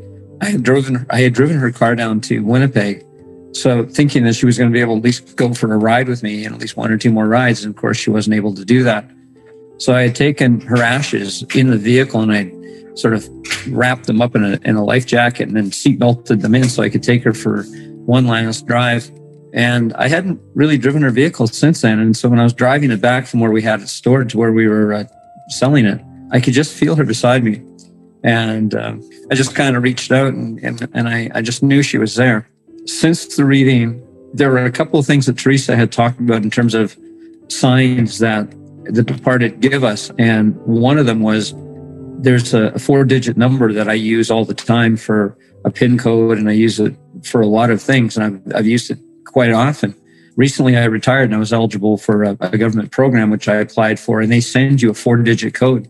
[0.40, 3.04] I had driven, I had driven her car down to Winnipeg
[3.52, 5.76] so thinking that she was going to be able to at least go for a
[5.76, 7.64] ride with me and at least one or two more rides.
[7.64, 9.10] And of course, she wasn't able to do that.
[9.78, 13.28] So I had taken her ashes in the vehicle and I sort of
[13.68, 16.64] wrapped them up in a, in a life jacket and then seat belted them in
[16.64, 17.62] so I could take her for
[18.04, 19.10] one last drive.
[19.52, 21.98] And I hadn't really driven her vehicle since then.
[21.98, 24.38] And so when I was driving it back from where we had it stored to
[24.38, 25.04] where we were uh,
[25.48, 26.00] selling it,
[26.30, 27.62] I could just feel her beside me.
[28.22, 31.82] And um, I just kind of reached out and, and, and I, I just knew
[31.82, 32.50] she was there
[32.86, 36.50] since the reading, there were a couple of things that Teresa had talked about in
[36.50, 36.96] terms of
[37.48, 38.50] signs that
[38.84, 40.10] the departed give us.
[40.18, 41.54] And one of them was
[42.22, 46.38] there's a four digit number that I use all the time for a PIN code,
[46.38, 48.16] and I use it for a lot of things.
[48.16, 49.94] And I've, I've used it quite often.
[50.36, 54.00] Recently, I retired and I was eligible for a, a government program, which I applied
[54.00, 55.88] for, and they send you a four digit code.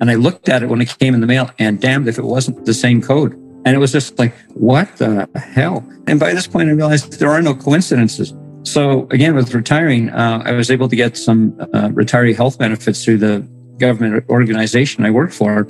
[0.00, 2.24] And I looked at it when it came in the mail, and damned if it
[2.24, 3.32] wasn't the same code.
[3.64, 5.86] And it was just like, what the hell?
[6.06, 8.34] And by this point, I realized there are no coincidences.
[8.64, 13.04] So again, with retiring, uh, I was able to get some uh, retiree health benefits
[13.04, 13.46] through the
[13.78, 15.60] government organization I work for.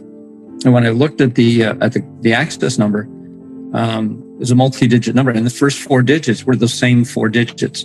[0.65, 3.03] And when I looked at the uh, at the, the access number,
[3.75, 7.29] um, it was a multi-digit number, and the first four digits were the same four
[7.29, 7.83] digits.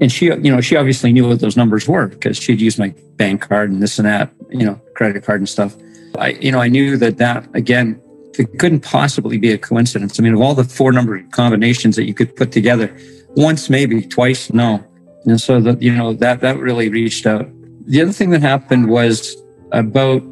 [0.00, 2.94] And she, you know, she obviously knew what those numbers were because she'd used my
[3.16, 5.76] bank card and this and that, you know, credit card and stuff.
[6.18, 8.00] I, you know, I knew that that again
[8.38, 10.18] it couldn't possibly be a coincidence.
[10.18, 12.96] I mean, of all the four number combinations that you could put together,
[13.30, 14.84] once maybe, twice no.
[15.24, 17.48] And so that you know that that really reached out.
[17.86, 19.36] The other thing that happened was
[19.72, 20.22] about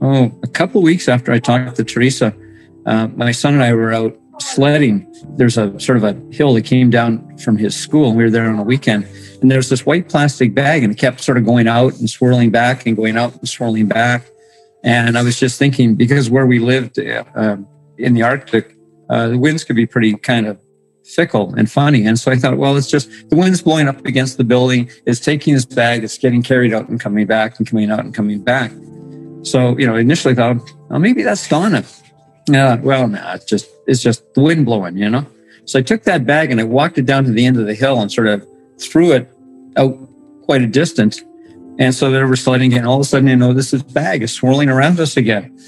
[0.00, 2.34] oh a couple weeks after I talked to Teresa,
[2.86, 5.06] uh, my son and I were out sledding.
[5.36, 8.08] There's a sort of a hill that came down from his school.
[8.08, 9.06] And we were there on a weekend,
[9.40, 12.50] and there's this white plastic bag, and it kept sort of going out and swirling
[12.50, 14.28] back and going out and swirling back.
[14.82, 17.56] And I was just thinking, because where we lived uh,
[17.98, 18.76] in the Arctic,
[19.08, 20.58] uh, the winds could be pretty kind of
[21.04, 22.06] fickle and funny.
[22.06, 25.20] And so I thought, well, it's just the wind's blowing up against the building, it's
[25.20, 28.42] taking this bag, it's getting carried out and coming back and coming out and coming
[28.42, 28.70] back.
[29.42, 31.84] So, you know, initially I thought, well, maybe that's Donna.
[32.48, 35.26] Yeah, well, no, nah, it's just it's just the wind blowing, you know.
[35.64, 37.74] So I took that bag and I walked it down to the end of the
[37.74, 38.46] hill and sort of
[38.82, 39.30] threw it
[39.76, 39.96] out
[40.42, 41.22] quite a distance
[41.80, 42.84] And so they were sliding again.
[42.84, 45.58] All of a sudden, you know, this is bag is swirling around us again.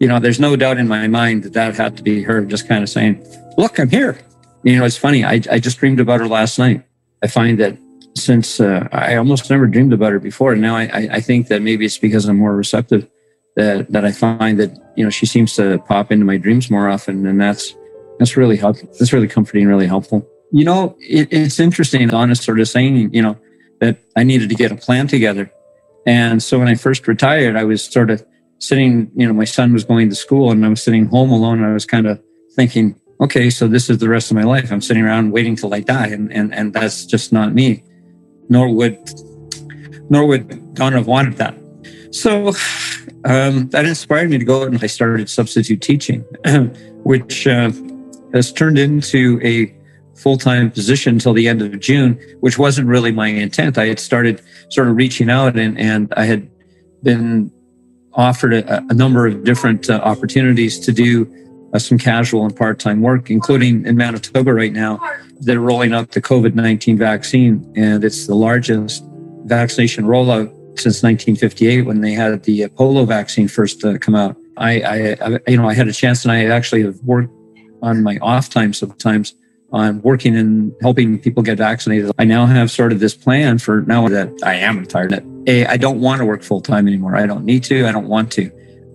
[0.00, 2.66] You know, there's no doubt in my mind that that had to be her just
[2.66, 3.24] kind of saying,
[3.56, 4.18] look, I'm here.
[4.64, 5.24] You know, it's funny.
[5.24, 6.82] I, I just dreamed about her last night.
[7.22, 7.78] I find that
[8.16, 10.56] since uh, I almost never dreamed about her before.
[10.56, 13.08] Now I, I think that maybe it's because I'm more receptive
[13.54, 16.88] that, that I find that, you know, she seems to pop into my dreams more
[16.88, 17.24] often.
[17.24, 17.72] And that's,
[18.18, 18.88] that's really helpful.
[18.98, 20.28] That's really comforting, really helpful.
[20.52, 22.06] You know, it, it's interesting.
[22.08, 23.38] Donna sort of saying, you know,
[23.80, 25.50] that I needed to get a plan together.
[26.06, 28.24] And so when I first retired, I was sort of
[28.58, 31.58] sitting, you know, my son was going to school and I was sitting home alone.
[31.58, 32.22] And I was kind of
[32.54, 34.70] thinking, okay, so this is the rest of my life.
[34.70, 36.08] I'm sitting around waiting till I die.
[36.08, 37.82] And, and, and that's just not me.
[38.48, 38.98] Nor would,
[40.10, 41.54] nor would Donna have wanted that.
[42.10, 42.48] So
[43.24, 46.20] um, that inspired me to go out and I started substitute teaching,
[47.04, 47.70] which uh,
[48.34, 49.74] has turned into a
[50.22, 53.76] full time position until the end of June, which wasn't really my intent.
[53.76, 56.48] I had started sort of reaching out and, and I had
[57.02, 57.50] been
[58.14, 61.26] offered a, a number of different uh, opportunities to do
[61.72, 65.00] uh, some casual and part time work, including in Manitoba right now.
[65.40, 69.02] They're rolling out the COVID 19 vaccine, and it's the largest
[69.44, 70.48] vaccination rollout
[70.78, 74.36] since 1958 when they had the polio vaccine first uh, come out.
[74.56, 77.32] I, I, I, you know, I had a chance, and I actually have worked
[77.82, 79.34] on my off time sometimes
[79.72, 82.10] on working and helping people get vaccinated.
[82.18, 85.10] I now have sort of this plan for now that I am retired.
[85.10, 87.16] That a, I don't want to work full time anymore.
[87.16, 87.86] I don't need to.
[87.86, 88.50] I don't want to.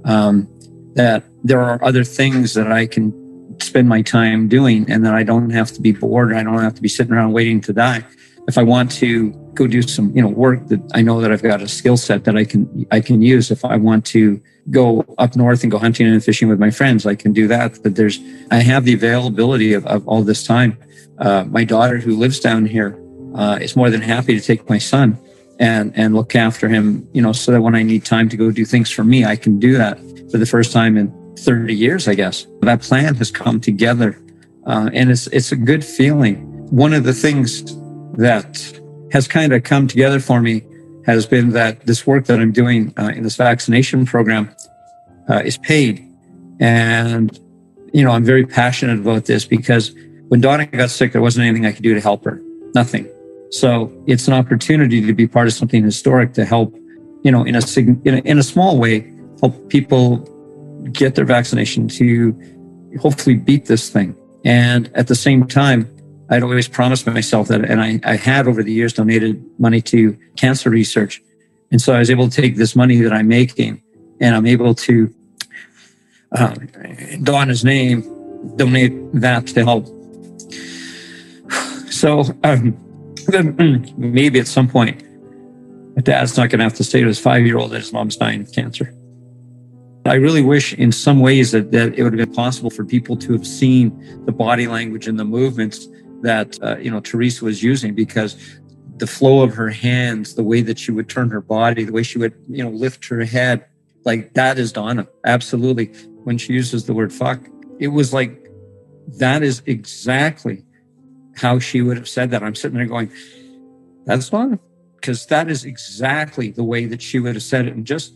[0.05, 0.47] Um,
[0.93, 3.13] that there are other things that I can
[3.59, 6.33] spend my time doing, and that I don't have to be bored.
[6.33, 8.05] I don't have to be sitting around waiting to die.
[8.47, 11.43] If I want to go do some, you know, work that I know that I've
[11.43, 13.51] got a skill set that I can I can use.
[13.51, 17.05] If I want to go up north and go hunting and fishing with my friends,
[17.05, 17.79] I can do that.
[17.83, 18.19] But there's,
[18.51, 20.77] I have the availability of, of all this time.
[21.19, 22.99] Uh, my daughter who lives down here
[23.35, 25.17] uh, is more than happy to take my son
[25.59, 28.51] and, and look after him, you know, so that when I need time to go
[28.51, 29.97] do things for me, I can do that
[30.31, 32.45] for the first time in 30 years, I guess.
[32.61, 34.19] That plan has come together.
[34.65, 36.43] Uh, and it's, it's a good feeling.
[36.69, 37.63] One of the things
[38.17, 38.79] that
[39.11, 40.63] has kind of come together for me
[41.05, 44.53] has been that this work that I'm doing uh, in this vaccination program
[45.29, 46.05] uh, is paid.
[46.59, 47.39] And,
[47.93, 49.95] you know, I'm very passionate about this because
[50.27, 52.41] when Donna got sick, there wasn't anything I could do to help her.
[52.75, 53.07] Nothing.
[53.51, 56.75] So it's an opportunity to be part of something historic to help,
[57.23, 60.17] you know, in a, in a, in a small way, help people
[60.91, 62.35] get their vaccination to
[62.99, 64.13] hopefully beat this thing.
[64.43, 65.89] And at the same time,
[66.29, 70.17] I'd always promised myself that, and I, I had over the years donated money to
[70.35, 71.21] cancer research.
[71.71, 73.81] And so I was able to take this money that I'm making
[74.19, 75.13] and I'm able to,
[76.33, 76.55] uh,
[76.99, 78.01] in Donna's name,
[78.55, 79.87] donate that to help.
[81.89, 82.77] So um,
[83.97, 85.01] maybe at some point,
[85.95, 87.91] my dad's not going to have to say to his five year old that his
[87.91, 88.93] mom's dying of cancer.
[90.05, 93.17] I really wish in some ways that, that it would have been possible for people
[93.17, 95.87] to have seen the body language and the movements
[96.21, 98.35] that uh, you know Teresa was using because
[98.97, 102.03] the flow of her hands, the way that she would turn her body, the way
[102.03, 103.65] she would you know lift her head,
[104.05, 105.07] like that is Donna.
[105.25, 105.87] Absolutely.
[106.23, 107.39] When she uses the word fuck,
[107.79, 108.47] it was like
[109.07, 110.65] that is exactly
[111.35, 112.43] how she would have said that.
[112.43, 113.11] I'm sitting there going,
[114.05, 114.59] that's Donna.
[114.95, 117.75] Because that is exactly the way that she would have said it.
[117.75, 118.13] And just,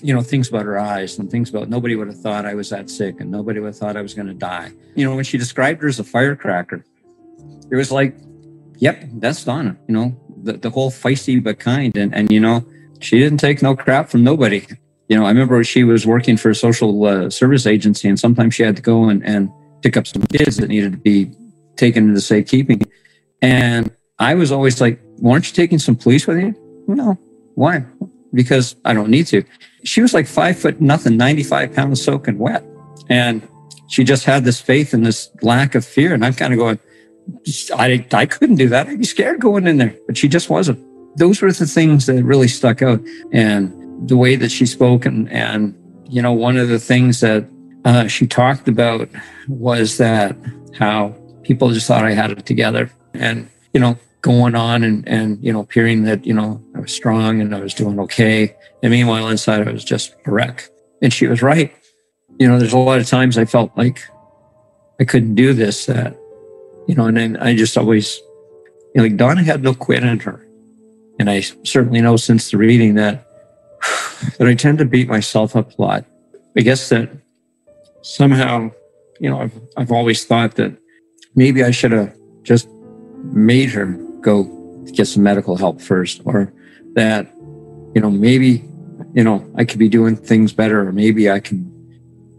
[0.00, 2.70] you know, things about her eyes and things about nobody would have thought I was
[2.70, 4.70] that sick and nobody would have thought I was going to die.
[4.94, 6.84] You know, when she described her as a firecracker,
[7.72, 8.14] it was like,
[8.76, 11.96] yep, that's Donna, you know, the, the whole feisty but kind.
[11.96, 12.64] And, and, you know,
[13.00, 14.66] she didn't take no crap from nobody.
[15.08, 18.54] You know, I remember she was working for a social uh, service agency and sometimes
[18.54, 19.50] she had to go and, and
[19.80, 21.32] pick up some kids that needed to be
[21.76, 22.82] taken into safekeeping.
[23.40, 26.54] And I was always like, well, aren't you taking some police with you?
[26.86, 27.18] No.
[27.54, 27.86] Why?
[28.34, 29.44] Because I don't need to.
[29.84, 32.64] She was like five foot nothing, 95 pounds soaking wet.
[33.08, 33.46] And
[33.88, 36.12] she just had this faith and this lack of fear.
[36.12, 36.78] And I'm kind of going,
[37.74, 38.88] I, I couldn't do that.
[38.88, 40.78] I'd be scared going in there, but she just wasn't.
[41.16, 43.00] Those were the things that really stuck out.
[43.32, 45.76] And the way that she spoke, and, and
[46.08, 47.46] you know, one of the things that
[47.84, 49.08] uh, she talked about
[49.48, 50.36] was that
[50.78, 52.90] how people just thought I had it together.
[53.14, 56.92] And, you know, going on and, and, you know, appearing that, you know, I was
[56.92, 58.54] strong and I was doing okay.
[58.82, 60.68] And meanwhile, inside I was just a wreck.
[61.02, 61.74] And she was right.
[62.38, 64.00] You know, there's a lot of times I felt like
[65.00, 66.16] I couldn't do this, that
[66.86, 70.20] you know, and then I just always, you know, like Donna had no quit in
[70.20, 70.46] her.
[71.18, 73.26] And I certainly know since the reading that,
[74.38, 76.04] that I tend to beat myself up a lot.
[76.56, 77.10] I guess that
[78.02, 78.70] somehow,
[79.20, 80.76] you know, I've, I've always thought that
[81.34, 82.68] maybe I should have just
[83.24, 83.86] made her
[84.20, 84.44] go
[84.92, 86.52] get some medical help first, or
[86.94, 87.32] that
[87.94, 88.64] you know, maybe,
[89.12, 91.70] you know, I could be doing things better, or maybe I can,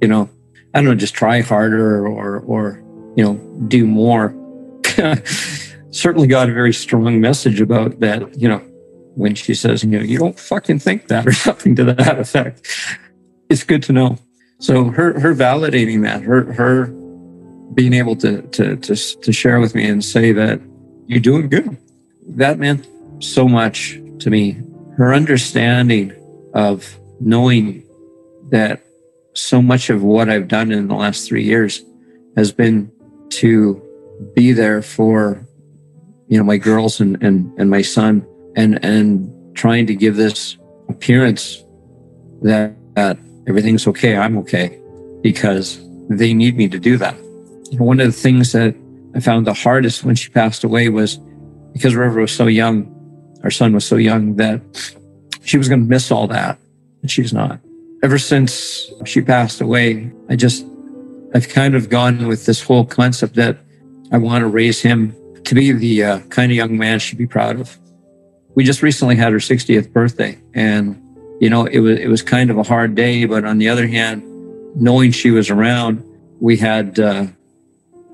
[0.02, 0.30] you know,
[0.74, 2.84] I don't know, just try harder or, or,
[3.16, 3.34] you know,
[3.68, 4.36] do more.
[5.92, 8.60] Certainly got a very strong message about that, you know,
[9.16, 12.68] when she says, you know, you don't fucking think that or something to that effect.
[13.50, 14.18] It's good to know.
[14.60, 16.88] So her, her validating that, her, her
[17.74, 20.62] being able to, to, to, to share with me and say that
[21.08, 21.78] you're doing good.
[22.28, 22.88] That meant
[23.20, 24.62] so much to me.
[24.98, 26.14] Her understanding
[26.54, 27.84] of knowing
[28.50, 28.84] that
[29.34, 31.84] so much of what I've done in the last three years
[32.38, 32.92] has been
[33.38, 33.82] to
[34.36, 35.46] be there for,
[36.28, 38.26] you know, my girls and, and, and my son
[38.56, 40.58] and, and trying to give this
[40.90, 41.64] appearance
[42.42, 43.18] that, that
[43.48, 44.16] everything's okay.
[44.16, 44.80] I'm okay
[45.22, 45.80] because
[46.10, 47.16] they need me to do that.
[47.78, 48.76] One of the things that
[49.16, 51.18] I found the hardest when she passed away was
[51.74, 52.90] because River was so young,
[53.44, 54.62] our son was so young that
[55.44, 56.60] she was going to miss all that.
[57.02, 57.60] And she's not.
[58.04, 60.66] Ever since she passed away, I just,
[61.34, 63.58] I've kind of gone with this whole concept that
[64.12, 65.16] I want to raise him
[65.46, 67.78] to be the uh, kind of young man she'd be proud of.
[68.56, 71.02] We just recently had her 60th birthday and,
[71.42, 73.88] you know, it was, it was kind of a hard day, but on the other
[73.88, 74.24] hand,
[74.76, 76.04] knowing she was around,
[76.40, 77.26] we had, uh,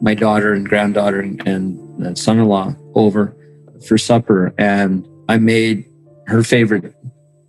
[0.02, 3.36] my daughter and granddaughter and, and son-in-law over
[3.86, 5.86] for supper and I made
[6.28, 6.96] her favorite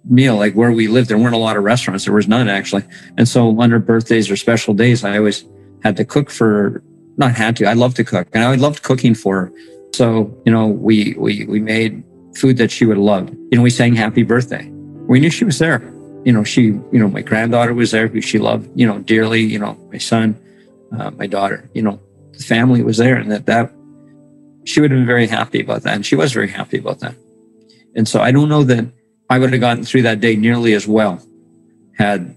[0.05, 0.35] meal.
[0.35, 2.07] Like where we lived, there weren't a lot of restaurants.
[2.07, 2.83] There was none actually.
[3.17, 5.45] And so on her birthdays or special days, I always
[5.83, 6.83] had to cook for,
[7.17, 9.53] not had to, I love to cook and I loved cooking for her.
[9.95, 12.03] So, you know, we, we, we made
[12.37, 13.29] food that she would love.
[13.51, 14.69] You know, we sang happy birthday.
[15.09, 15.81] We knew she was there.
[16.25, 19.41] You know, she, you know, my granddaughter was there who she loved, you know, dearly,
[19.41, 20.39] you know, my son,
[20.97, 22.01] uh, my daughter, you know,
[22.33, 23.73] the family was there and that, that
[24.65, 25.95] she would have been very happy about that.
[25.95, 27.15] And she was very happy about that.
[27.97, 28.87] And so I don't know that
[29.29, 31.23] I would have gotten through that day nearly as well
[31.97, 32.37] had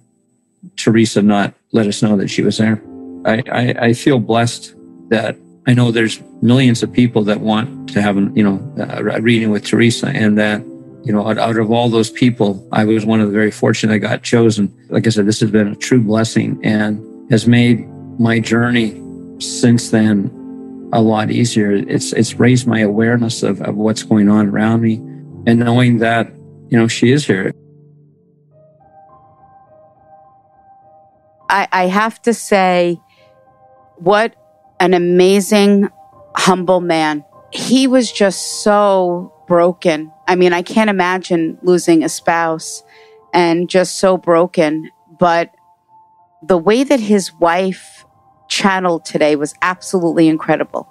[0.76, 2.82] Teresa not let us know that she was there.
[3.26, 4.76] I, I, I feel blessed
[5.10, 9.50] that I know there's millions of people that want to have, you know, a reading
[9.50, 10.62] with Teresa and that,
[11.06, 13.94] you know, out, out of all those people, I was one of the very fortunate
[13.94, 14.74] I got chosen.
[14.90, 17.88] Like I said, this has been a true blessing and has made
[18.20, 19.02] my journey
[19.40, 20.30] since then
[20.94, 21.72] a lot easier.
[21.72, 24.96] It's it's raised my awareness of, of what's going on around me
[25.48, 26.28] and knowing that,
[26.70, 27.54] you know, she is here.
[31.50, 33.00] I, I have to say,
[33.98, 34.36] what
[34.80, 35.90] an amazing,
[36.36, 37.24] humble man.
[37.52, 40.12] He was just so broken.
[40.28, 42.84] I mean, I can't imagine losing a spouse
[43.34, 44.90] and just so broken.
[45.20, 45.54] But
[46.42, 48.06] the way that his wife
[48.48, 50.88] channeled today was absolutely incredible.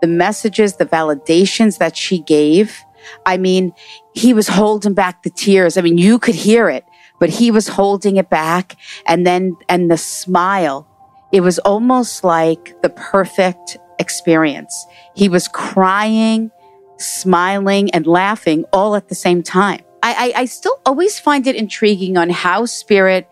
[0.00, 2.82] The messages, the validations that she gave.
[3.26, 3.72] I mean,
[4.14, 5.76] he was holding back the tears.
[5.76, 6.84] I mean, you could hear it,
[7.18, 8.76] but he was holding it back.
[9.06, 10.88] And then, and the smile,
[11.32, 14.86] it was almost like the perfect experience.
[15.14, 16.50] He was crying,
[16.98, 19.80] smiling, and laughing all at the same time.
[20.02, 23.28] I, I, I still always find it intriguing on how spirit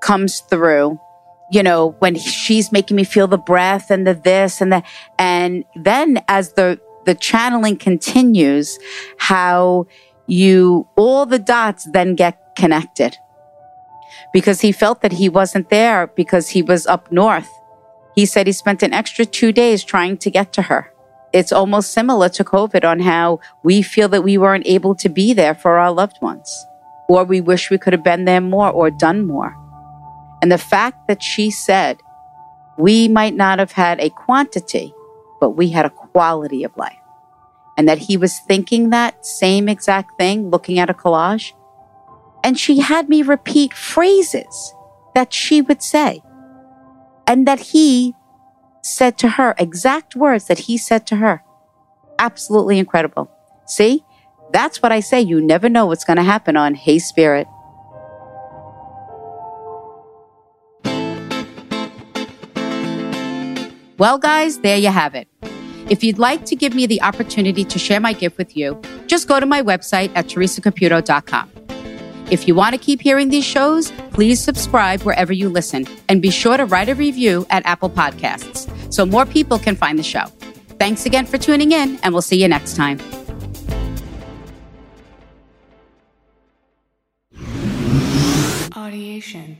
[0.00, 0.98] comes through
[1.50, 4.82] you know, when she's making me feel the breath and the this and the,
[5.18, 8.78] and then as the, the channeling continues,
[9.18, 9.86] how
[10.28, 13.16] you, all the dots then get connected
[14.32, 17.48] because he felt that he wasn't there because he was up north.
[18.14, 20.92] He said he spent an extra two days trying to get to her.
[21.32, 25.32] It's almost similar to COVID on how we feel that we weren't able to be
[25.32, 26.66] there for our loved ones,
[27.08, 29.56] or we wish we could have been there more or done more.
[30.42, 32.00] And the fact that she said,
[32.76, 34.92] we might not have had a quantity,
[35.40, 36.96] but we had a quality of life.
[37.76, 41.52] And that he was thinking that same exact thing, looking at a collage.
[42.42, 44.74] And she had me repeat phrases
[45.14, 46.22] that she would say.
[47.26, 48.14] And that he
[48.82, 51.42] said to her, exact words that he said to her.
[52.18, 53.30] Absolutely incredible.
[53.66, 54.04] See,
[54.52, 55.20] that's what I say.
[55.20, 57.46] You never know what's going to happen on Hey Spirit.
[63.98, 65.28] Well, guys, there you have it.
[65.90, 69.28] If you'd like to give me the opportunity to share my gift with you, just
[69.28, 71.59] go to my website at teresacaputo.com.
[72.30, 76.30] If you want to keep hearing these shows, please subscribe wherever you listen and be
[76.30, 80.26] sure to write a review at Apple Podcasts so more people can find the show.
[80.78, 82.98] Thanks again for tuning in, and we'll see you next time.
[88.72, 89.56] Audiation.